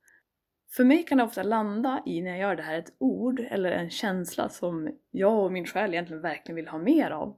För 0.72 0.84
mig 0.84 1.02
kan 1.02 1.18
det 1.18 1.24
ofta 1.24 1.42
landa 1.42 2.02
i 2.06 2.22
när 2.22 2.30
jag 2.30 2.38
gör 2.38 2.56
det 2.56 2.62
här 2.62 2.78
ett 2.78 2.92
ord 2.98 3.40
eller 3.40 3.72
en 3.72 3.90
känsla 3.90 4.48
som 4.48 4.98
jag 5.10 5.44
och 5.44 5.52
min 5.52 5.66
själ 5.66 5.94
egentligen 5.94 6.22
verkligen 6.22 6.56
vill 6.56 6.68
ha 6.68 6.78
mer 6.78 7.10
av. 7.10 7.36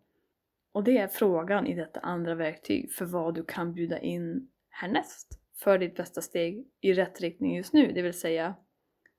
Och 0.72 0.84
det 0.84 0.98
är 0.98 1.08
frågan 1.08 1.66
i 1.66 1.74
detta 1.74 2.00
andra 2.00 2.34
verktyg 2.34 2.92
för 2.92 3.04
vad 3.04 3.34
du 3.34 3.44
kan 3.44 3.74
bjuda 3.74 3.98
in 3.98 4.48
härnäst 4.70 5.40
för 5.56 5.78
ditt 5.78 5.96
bästa 5.96 6.20
steg 6.20 6.66
i 6.80 6.92
rätt 6.92 7.20
riktning 7.20 7.56
just 7.56 7.72
nu. 7.72 7.92
Det 7.92 8.02
vill 8.02 8.18
säga, 8.18 8.54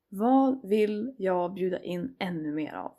vad 0.10 0.70
vill 0.70 1.16
jag 1.18 1.54
bjuda 1.54 1.80
in 1.80 2.16
ännu 2.20 2.52
mer 2.52 2.74
av? 2.74 2.96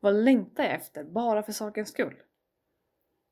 Vad 0.00 0.14
längtar 0.14 0.64
jag 0.64 0.72
efter 0.72 1.04
bara 1.04 1.42
för 1.42 1.52
sakens 1.52 1.88
skull? 1.88 2.16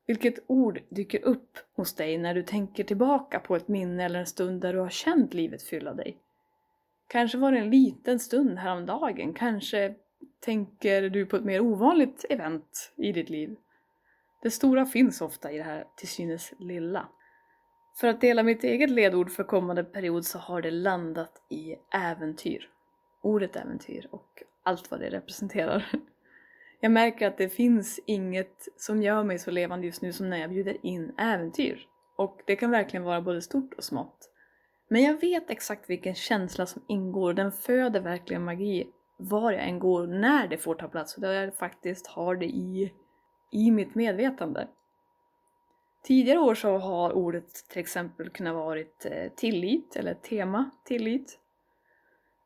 Vilket 0.06 0.38
ord 0.46 0.82
dyker 0.88 1.24
upp 1.24 1.58
hos 1.72 1.94
dig 1.94 2.18
när 2.18 2.34
du 2.34 2.42
tänker 2.42 2.84
tillbaka 2.84 3.40
på 3.40 3.56
ett 3.56 3.68
minne 3.68 4.04
eller 4.04 4.20
en 4.20 4.26
stund 4.26 4.60
där 4.60 4.72
du 4.72 4.78
har 4.78 4.90
känt 4.90 5.34
livet 5.34 5.62
fylla 5.62 5.94
dig? 5.94 6.18
Kanske 7.12 7.38
var 7.38 7.52
det 7.52 7.58
en 7.58 7.70
liten 7.70 8.18
stund 8.18 8.58
häromdagen, 8.58 9.34
kanske 9.34 9.94
tänker 10.40 11.02
du 11.02 11.26
på 11.26 11.36
ett 11.36 11.44
mer 11.44 11.60
ovanligt 11.60 12.24
event 12.30 12.92
i 12.96 13.12
ditt 13.12 13.30
liv. 13.30 13.56
Det 14.42 14.50
stora 14.50 14.86
finns 14.86 15.20
ofta 15.20 15.52
i 15.52 15.58
det 15.58 15.64
här 15.64 15.84
till 15.96 16.08
synes 16.08 16.52
lilla. 16.58 17.08
För 18.00 18.08
att 18.08 18.20
dela 18.20 18.42
mitt 18.42 18.64
eget 18.64 18.90
ledord 18.90 19.30
för 19.30 19.44
kommande 19.44 19.84
period 19.84 20.24
så 20.24 20.38
har 20.38 20.62
det 20.62 20.70
landat 20.70 21.42
i 21.48 21.76
äventyr. 21.94 22.70
Ordet 23.22 23.56
äventyr 23.56 24.08
och 24.10 24.42
allt 24.62 24.90
vad 24.90 25.00
det 25.00 25.10
representerar. 25.10 25.86
Jag 26.80 26.92
märker 26.92 27.26
att 27.26 27.38
det 27.38 27.48
finns 27.48 28.00
inget 28.06 28.68
som 28.76 29.02
gör 29.02 29.24
mig 29.24 29.38
så 29.38 29.50
levande 29.50 29.86
just 29.86 30.02
nu 30.02 30.12
som 30.12 30.30
när 30.30 30.38
jag 30.38 30.50
bjuder 30.50 30.86
in 30.86 31.12
äventyr. 31.18 31.86
Och 32.16 32.40
det 32.46 32.56
kan 32.56 32.70
verkligen 32.70 33.04
vara 33.04 33.20
både 33.20 33.42
stort 33.42 33.74
och 33.74 33.84
smått. 33.84 34.31
Men 34.92 35.02
jag 35.02 35.20
vet 35.20 35.50
exakt 35.50 35.90
vilken 35.90 36.14
känsla 36.14 36.66
som 36.66 36.82
ingår, 36.86 37.34
den 37.34 37.52
föder 37.52 38.00
verkligen 38.00 38.44
magi 38.44 38.90
var 39.16 39.52
jag 39.52 39.62
än 39.62 39.78
går, 39.78 40.06
när 40.06 40.48
det 40.48 40.58
får 40.58 40.74
ta 40.74 40.88
plats 40.88 41.14
och 41.14 41.20
där 41.20 41.32
jag 41.32 41.54
faktiskt 41.54 42.06
har 42.06 42.36
det 42.36 42.46
i, 42.46 42.92
i 43.52 43.70
mitt 43.70 43.94
medvetande. 43.94 44.68
Tidigare 46.02 46.38
år 46.38 46.54
så 46.54 46.78
har 46.78 47.12
ordet 47.12 47.68
till 47.68 47.80
exempel 47.80 48.30
kunnat 48.30 48.54
varit 48.54 49.06
eh, 49.10 49.32
tillit 49.36 49.96
eller 49.96 50.14
tema 50.14 50.70
tillit. 50.84 51.38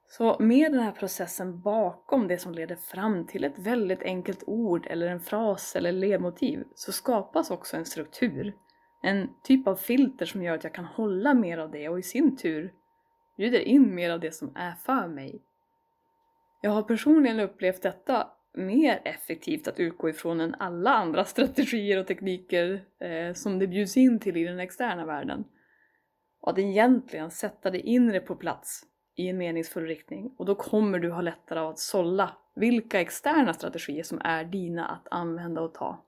Så 0.09 0.37
med 0.41 0.73
den 0.73 0.81
här 0.81 0.93
processen 0.93 1.61
bakom 1.61 2.29
det 2.29 2.39
som 2.39 2.53
leder 2.53 2.77
fram 2.77 3.27
till 3.27 3.45
ett 3.45 3.59
väldigt 3.59 4.03
enkelt 4.03 4.43
ord 4.47 4.87
eller 4.87 5.07
en 5.07 5.21
fras 5.21 5.77
eller 5.77 5.93
ledmotiv 5.93 6.65
så 6.75 6.93
skapas 6.93 7.51
också 7.51 7.77
en 7.77 7.87
struktur. 7.87 8.55
En 9.03 9.29
typ 9.43 9.67
av 9.67 9.77
filter 9.77 10.27
som 10.27 10.43
gör 10.43 10.55
att 10.55 10.65
jag 10.65 10.75
kan 10.75 10.85
hålla 10.85 11.35
mer 11.35 11.59
av 11.59 11.71
det 11.71 11.89
och 11.89 11.99
i 11.99 12.03
sin 12.03 12.37
tur 12.37 12.73
bjuder 13.37 13.61
in 13.61 13.95
mer 13.95 14.11
av 14.11 14.21
det 14.21 14.35
som 14.35 14.53
är 14.57 14.75
för 14.75 15.09
mig. 15.09 15.43
Jag 16.63 16.71
har 16.71 16.83
personligen 16.83 17.41
upplevt 17.41 17.83
detta 17.83 18.29
mer 18.55 19.01
effektivt 19.05 19.69
att 19.69 19.81
utgå 19.81 20.09
ifrån 20.09 20.41
än 20.41 20.55
alla 20.55 20.91
andra 20.91 21.25
strategier 21.25 22.01
och 22.01 22.07
tekniker 22.07 22.85
eh, 23.01 23.35
som 23.35 23.59
det 23.59 23.67
bjuds 23.67 23.97
in 23.97 24.21
till 24.21 24.37
i 24.37 24.45
den 24.45 24.61
externa 24.61 25.07
världen. 25.07 25.45
Och 26.41 26.51
att 26.51 26.59
egentligen 26.59 27.31
sätta 27.31 27.71
det 27.71 27.81
inre 27.81 28.21
på 28.21 28.37
plats 28.37 28.83
i 29.15 29.29
en 29.29 29.39
meningsfull 29.39 29.87
riktning 29.87 30.35
och 30.39 30.47
då 30.47 30.55
kommer 30.55 30.99
du 30.99 31.11
ha 31.11 31.21
lättare 31.21 31.59
av 31.59 31.71
att 31.71 31.79
sålla 31.79 32.37
vilka 32.55 33.01
externa 33.01 33.53
strategier 33.53 34.03
som 34.03 34.21
är 34.25 34.45
dina 34.45 34.87
att 34.87 35.09
använda 35.11 35.61
och 35.61 35.75
ta 35.75 36.05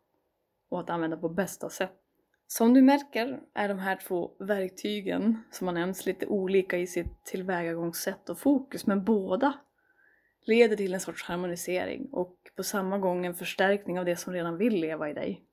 och 0.68 0.80
att 0.80 0.90
använda 0.90 1.16
på 1.16 1.28
bästa 1.28 1.70
sätt. 1.70 2.07
Som 2.50 2.74
du 2.74 2.82
märker 2.82 3.40
är 3.54 3.68
de 3.68 3.78
här 3.78 3.96
två 3.96 4.30
verktygen 4.38 5.42
som 5.50 5.66
har 5.66 5.74
nämnts 5.74 6.06
lite 6.06 6.26
olika 6.26 6.78
i 6.78 6.86
sitt 6.86 7.24
tillvägagångssätt 7.24 8.28
och 8.28 8.38
fokus 8.38 8.86
men 8.86 9.04
båda 9.04 9.52
leder 10.46 10.76
till 10.76 10.94
en 10.94 11.00
sorts 11.00 11.24
harmonisering 11.24 12.08
och 12.12 12.36
på 12.56 12.62
samma 12.62 12.98
gång 12.98 13.26
en 13.26 13.34
förstärkning 13.34 13.98
av 13.98 14.04
det 14.04 14.16
som 14.16 14.32
redan 14.32 14.56
vill 14.56 14.80
leva 14.80 15.10
i 15.10 15.12
dig. 15.12 15.44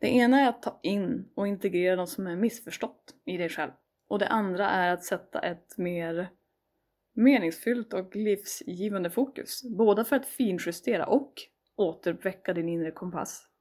Det 0.00 0.08
ena 0.08 0.40
är 0.40 0.48
att 0.48 0.62
ta 0.62 0.80
in 0.82 1.28
och 1.34 1.48
integrera 1.48 1.96
de 1.96 2.06
som 2.06 2.26
är 2.26 2.36
missförstått 2.36 3.14
i 3.24 3.36
dig 3.36 3.48
själv 3.48 3.72
och 4.08 4.18
det 4.18 4.28
andra 4.28 4.70
är 4.70 4.92
att 4.92 5.04
sätta 5.04 5.40
ett 5.40 5.78
mer 5.78 6.28
meningsfyllt 7.14 7.92
och 7.92 8.16
livsgivande 8.16 9.10
fokus, 9.10 9.62
båda 9.64 10.04
för 10.04 10.16
att 10.16 10.26
finjustera 10.26 11.06
och 11.06 11.32
återuppväcka 11.76 12.54
din 12.54 12.68
inre 12.68 12.90
kompass. 12.90 13.51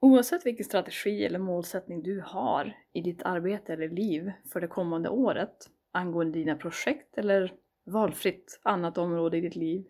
Oavsett 0.00 0.46
vilken 0.46 0.64
strategi 0.64 1.24
eller 1.24 1.38
målsättning 1.38 2.02
du 2.02 2.20
har 2.26 2.76
i 2.92 3.00
ditt 3.00 3.22
arbete 3.22 3.72
eller 3.72 3.88
liv 3.88 4.32
för 4.52 4.60
det 4.60 4.66
kommande 4.66 5.08
året 5.08 5.70
angående 5.92 6.38
dina 6.38 6.56
projekt 6.56 7.18
eller 7.18 7.52
valfritt 7.84 8.60
annat 8.62 8.98
område 8.98 9.36
i 9.36 9.40
ditt 9.40 9.56
liv 9.56 9.86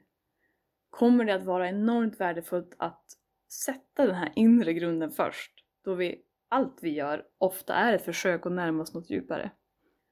kommer 0.91 1.25
det 1.25 1.35
att 1.35 1.45
vara 1.45 1.69
enormt 1.69 2.21
värdefullt 2.21 2.75
att 2.79 3.05
sätta 3.53 4.07
den 4.07 4.15
här 4.15 4.33
inre 4.37 4.73
grunden 4.73 5.11
först 5.11 5.53
då 5.85 5.95
vi, 5.95 6.23
allt 6.49 6.79
vi 6.83 6.91
gör 6.91 7.25
ofta 7.39 7.75
är 7.75 7.93
ett 7.93 8.05
försök 8.05 8.47
att 8.47 8.53
närma 8.53 8.83
oss 8.83 8.95
något 8.95 9.11
djupare. 9.11 9.51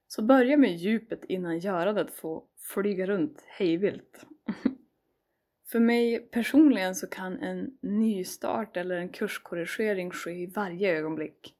Så 0.06 0.22
börja 0.22 0.56
med 0.56 0.76
djupet 0.76 1.24
innan 1.24 1.58
görandet 1.58 2.10
får 2.10 2.44
flyga 2.74 3.06
runt 3.06 3.44
hejvilt. 3.46 4.26
För 5.74 5.80
mig 5.80 6.18
personligen 6.18 6.94
så 6.94 7.06
kan 7.06 7.38
en 7.38 7.78
nystart 7.80 8.76
eller 8.76 8.96
en 8.96 9.08
kurskorrigering 9.08 10.10
ske 10.10 10.30
i 10.30 10.46
varje 10.46 10.98
ögonblick. 10.98 11.54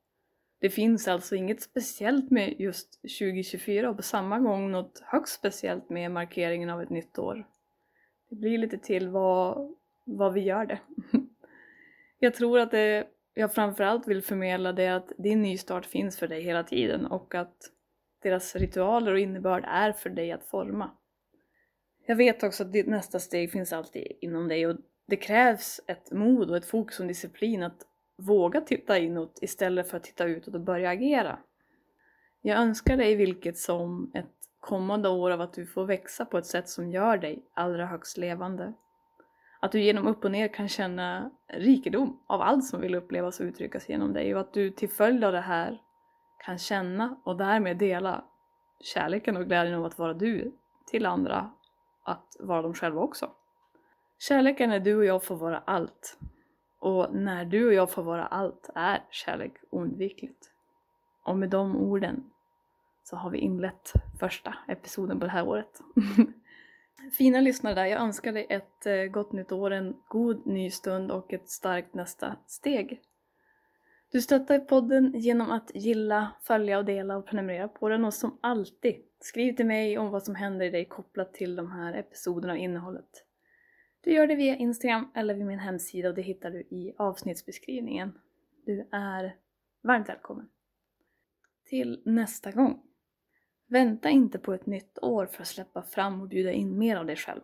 Det 0.60 0.70
finns 0.70 1.08
alltså 1.08 1.36
inget 1.36 1.62
speciellt 1.62 2.30
med 2.30 2.54
just 2.60 3.02
2024 3.02 3.90
och 3.90 3.96
på 3.96 4.02
samma 4.02 4.38
gång 4.38 4.70
något 4.70 5.02
högst 5.04 5.34
speciellt 5.34 5.90
med 5.90 6.10
markeringen 6.10 6.70
av 6.70 6.82
ett 6.82 6.90
nytt 6.90 7.18
år. 7.18 7.46
Det 8.30 8.36
blir 8.36 8.58
lite 8.58 8.78
till 8.78 9.08
vad, 9.08 9.74
vad 10.04 10.32
vi 10.32 10.40
gör 10.40 10.66
det. 10.66 10.78
Jag 12.18 12.34
tror 12.34 12.58
att 12.58 12.70
det 12.70 13.06
jag 13.34 13.54
framförallt 13.54 14.08
vill 14.08 14.22
förmedla 14.22 14.72
det 14.72 14.84
är 14.84 14.92
att 14.92 15.12
din 15.18 15.42
nystart 15.42 15.86
finns 15.86 16.18
för 16.18 16.28
dig 16.28 16.42
hela 16.42 16.62
tiden 16.62 17.06
och 17.06 17.34
att 17.34 17.56
deras 18.22 18.56
ritualer 18.56 19.12
och 19.12 19.18
innebörd 19.18 19.64
är 19.66 19.92
för 19.92 20.10
dig 20.10 20.32
att 20.32 20.44
forma. 20.44 20.90
Jag 22.06 22.16
vet 22.16 22.42
också 22.42 22.62
att 22.62 22.72
ditt 22.72 22.86
nästa 22.86 23.18
steg 23.18 23.52
finns 23.52 23.72
alltid 23.72 24.06
inom 24.20 24.48
dig 24.48 24.66
och 24.66 24.76
det 25.06 25.16
krävs 25.16 25.80
ett 25.86 26.10
mod 26.10 26.50
och 26.50 26.56
ett 26.56 26.64
fokus 26.64 27.00
och 27.00 27.06
disciplin 27.06 27.62
att 27.62 27.86
våga 28.16 28.60
titta 28.60 28.98
inåt 28.98 29.38
istället 29.42 29.90
för 29.90 29.96
att 29.96 30.04
titta 30.04 30.24
utåt 30.24 30.54
och 30.54 30.60
börja 30.60 30.90
agera. 30.90 31.38
Jag 32.42 32.58
önskar 32.58 32.96
dig 32.96 33.14
vilket 33.14 33.58
som 33.58 34.10
ett 34.14 34.30
kommande 34.60 35.08
år 35.08 35.30
av 35.30 35.40
att 35.40 35.52
du 35.52 35.66
får 35.66 35.84
växa 35.84 36.24
på 36.24 36.38
ett 36.38 36.46
sätt 36.46 36.68
som 36.68 36.90
gör 36.90 37.18
dig 37.18 37.42
allra 37.54 37.86
högst 37.86 38.16
levande. 38.16 38.72
Att 39.60 39.72
du 39.72 39.80
genom 39.80 40.06
upp 40.06 40.24
och 40.24 40.30
ner 40.30 40.48
kan 40.48 40.68
känna 40.68 41.30
rikedom 41.48 42.20
av 42.26 42.40
allt 42.40 42.64
som 42.64 42.80
vill 42.80 42.94
upplevas 42.94 43.40
och 43.40 43.44
uttryckas 43.44 43.88
genom 43.88 44.12
dig 44.12 44.34
och 44.34 44.40
att 44.40 44.52
du 44.52 44.70
till 44.70 44.88
följd 44.88 45.24
av 45.24 45.32
det 45.32 45.40
här 45.40 45.80
kan 46.44 46.58
känna 46.58 47.16
och 47.24 47.36
därmed 47.36 47.76
dela 47.76 48.24
kärleken 48.80 49.36
och 49.36 49.46
glädjen 49.46 49.74
av 49.74 49.84
att 49.84 49.98
vara 49.98 50.14
du 50.14 50.52
till 50.86 51.06
andra, 51.06 51.50
att 52.04 52.36
vara 52.40 52.62
dem 52.62 52.74
själva 52.74 53.00
också. 53.00 53.30
Kärleken 54.18 54.72
är 54.72 54.80
du 54.80 54.96
och 54.96 55.04
jag 55.04 55.24
får 55.24 55.36
vara 55.36 55.58
allt. 55.58 56.18
Och 56.78 57.14
när 57.14 57.44
du 57.44 57.66
och 57.66 57.74
jag 57.74 57.90
får 57.90 58.02
vara 58.02 58.26
allt 58.26 58.70
är 58.74 59.04
kärlek 59.10 59.52
oundvikligt. 59.70 60.50
Och 61.24 61.36
med 61.36 61.50
de 61.50 61.76
orden 61.76 62.30
så 63.04 63.16
har 63.16 63.30
vi 63.30 63.38
inlett 63.38 63.92
första 64.20 64.54
episoden 64.68 65.20
på 65.20 65.26
det 65.26 65.32
här 65.32 65.48
året. 65.48 65.80
Fina 67.18 67.40
lyssnare 67.40 67.74
där, 67.74 67.84
jag 67.84 68.00
önskar 68.00 68.32
dig 68.32 68.46
ett 68.50 68.86
eh, 68.86 69.04
gott 69.04 69.32
nytt 69.32 69.52
år, 69.52 69.70
en 69.70 69.96
god 70.08 70.46
ny 70.46 70.70
stund 70.70 71.10
och 71.10 71.32
ett 71.32 71.48
starkt 71.48 71.94
nästa 71.94 72.36
steg. 72.46 73.00
Du 74.14 74.20
stöttar 74.20 74.58
podden 74.58 75.12
genom 75.14 75.50
att 75.50 75.70
gilla, 75.74 76.32
följa 76.42 76.78
och 76.78 76.84
dela 76.84 77.16
och 77.16 77.26
prenumerera 77.26 77.68
på 77.68 77.88
den 77.88 78.04
och 78.04 78.14
som 78.14 78.38
alltid, 78.40 78.94
skriv 79.20 79.56
till 79.56 79.66
mig 79.66 79.98
om 79.98 80.10
vad 80.10 80.22
som 80.22 80.34
händer 80.34 80.66
i 80.66 80.70
dig 80.70 80.84
kopplat 80.84 81.34
till 81.34 81.56
de 81.56 81.70
här 81.70 81.94
episoderna 81.94 82.52
och 82.52 82.58
innehållet. 82.58 83.24
Du 84.00 84.12
gör 84.12 84.26
det 84.26 84.34
via 84.34 84.56
Instagram 84.56 85.10
eller 85.14 85.34
vid 85.34 85.46
min 85.46 85.58
hemsida 85.58 86.08
och 86.08 86.14
det 86.14 86.22
hittar 86.22 86.50
du 86.50 86.60
i 86.60 86.94
avsnittsbeskrivningen. 86.98 88.18
Du 88.66 88.88
är 88.92 89.36
varmt 89.82 90.08
välkommen. 90.08 90.48
Till 91.64 92.02
nästa 92.04 92.50
gång. 92.50 92.82
Vänta 93.66 94.10
inte 94.10 94.38
på 94.38 94.54
ett 94.54 94.66
nytt 94.66 94.98
år 95.02 95.26
för 95.26 95.42
att 95.42 95.48
släppa 95.48 95.82
fram 95.82 96.20
och 96.20 96.28
bjuda 96.28 96.52
in 96.52 96.78
mer 96.78 96.96
av 96.96 97.06
dig 97.06 97.16
själv. 97.16 97.42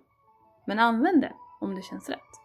Men 0.66 0.78
använd 0.78 1.22
det 1.22 1.32
om 1.60 1.74
det 1.74 1.82
känns 1.82 2.08
rätt. 2.08 2.39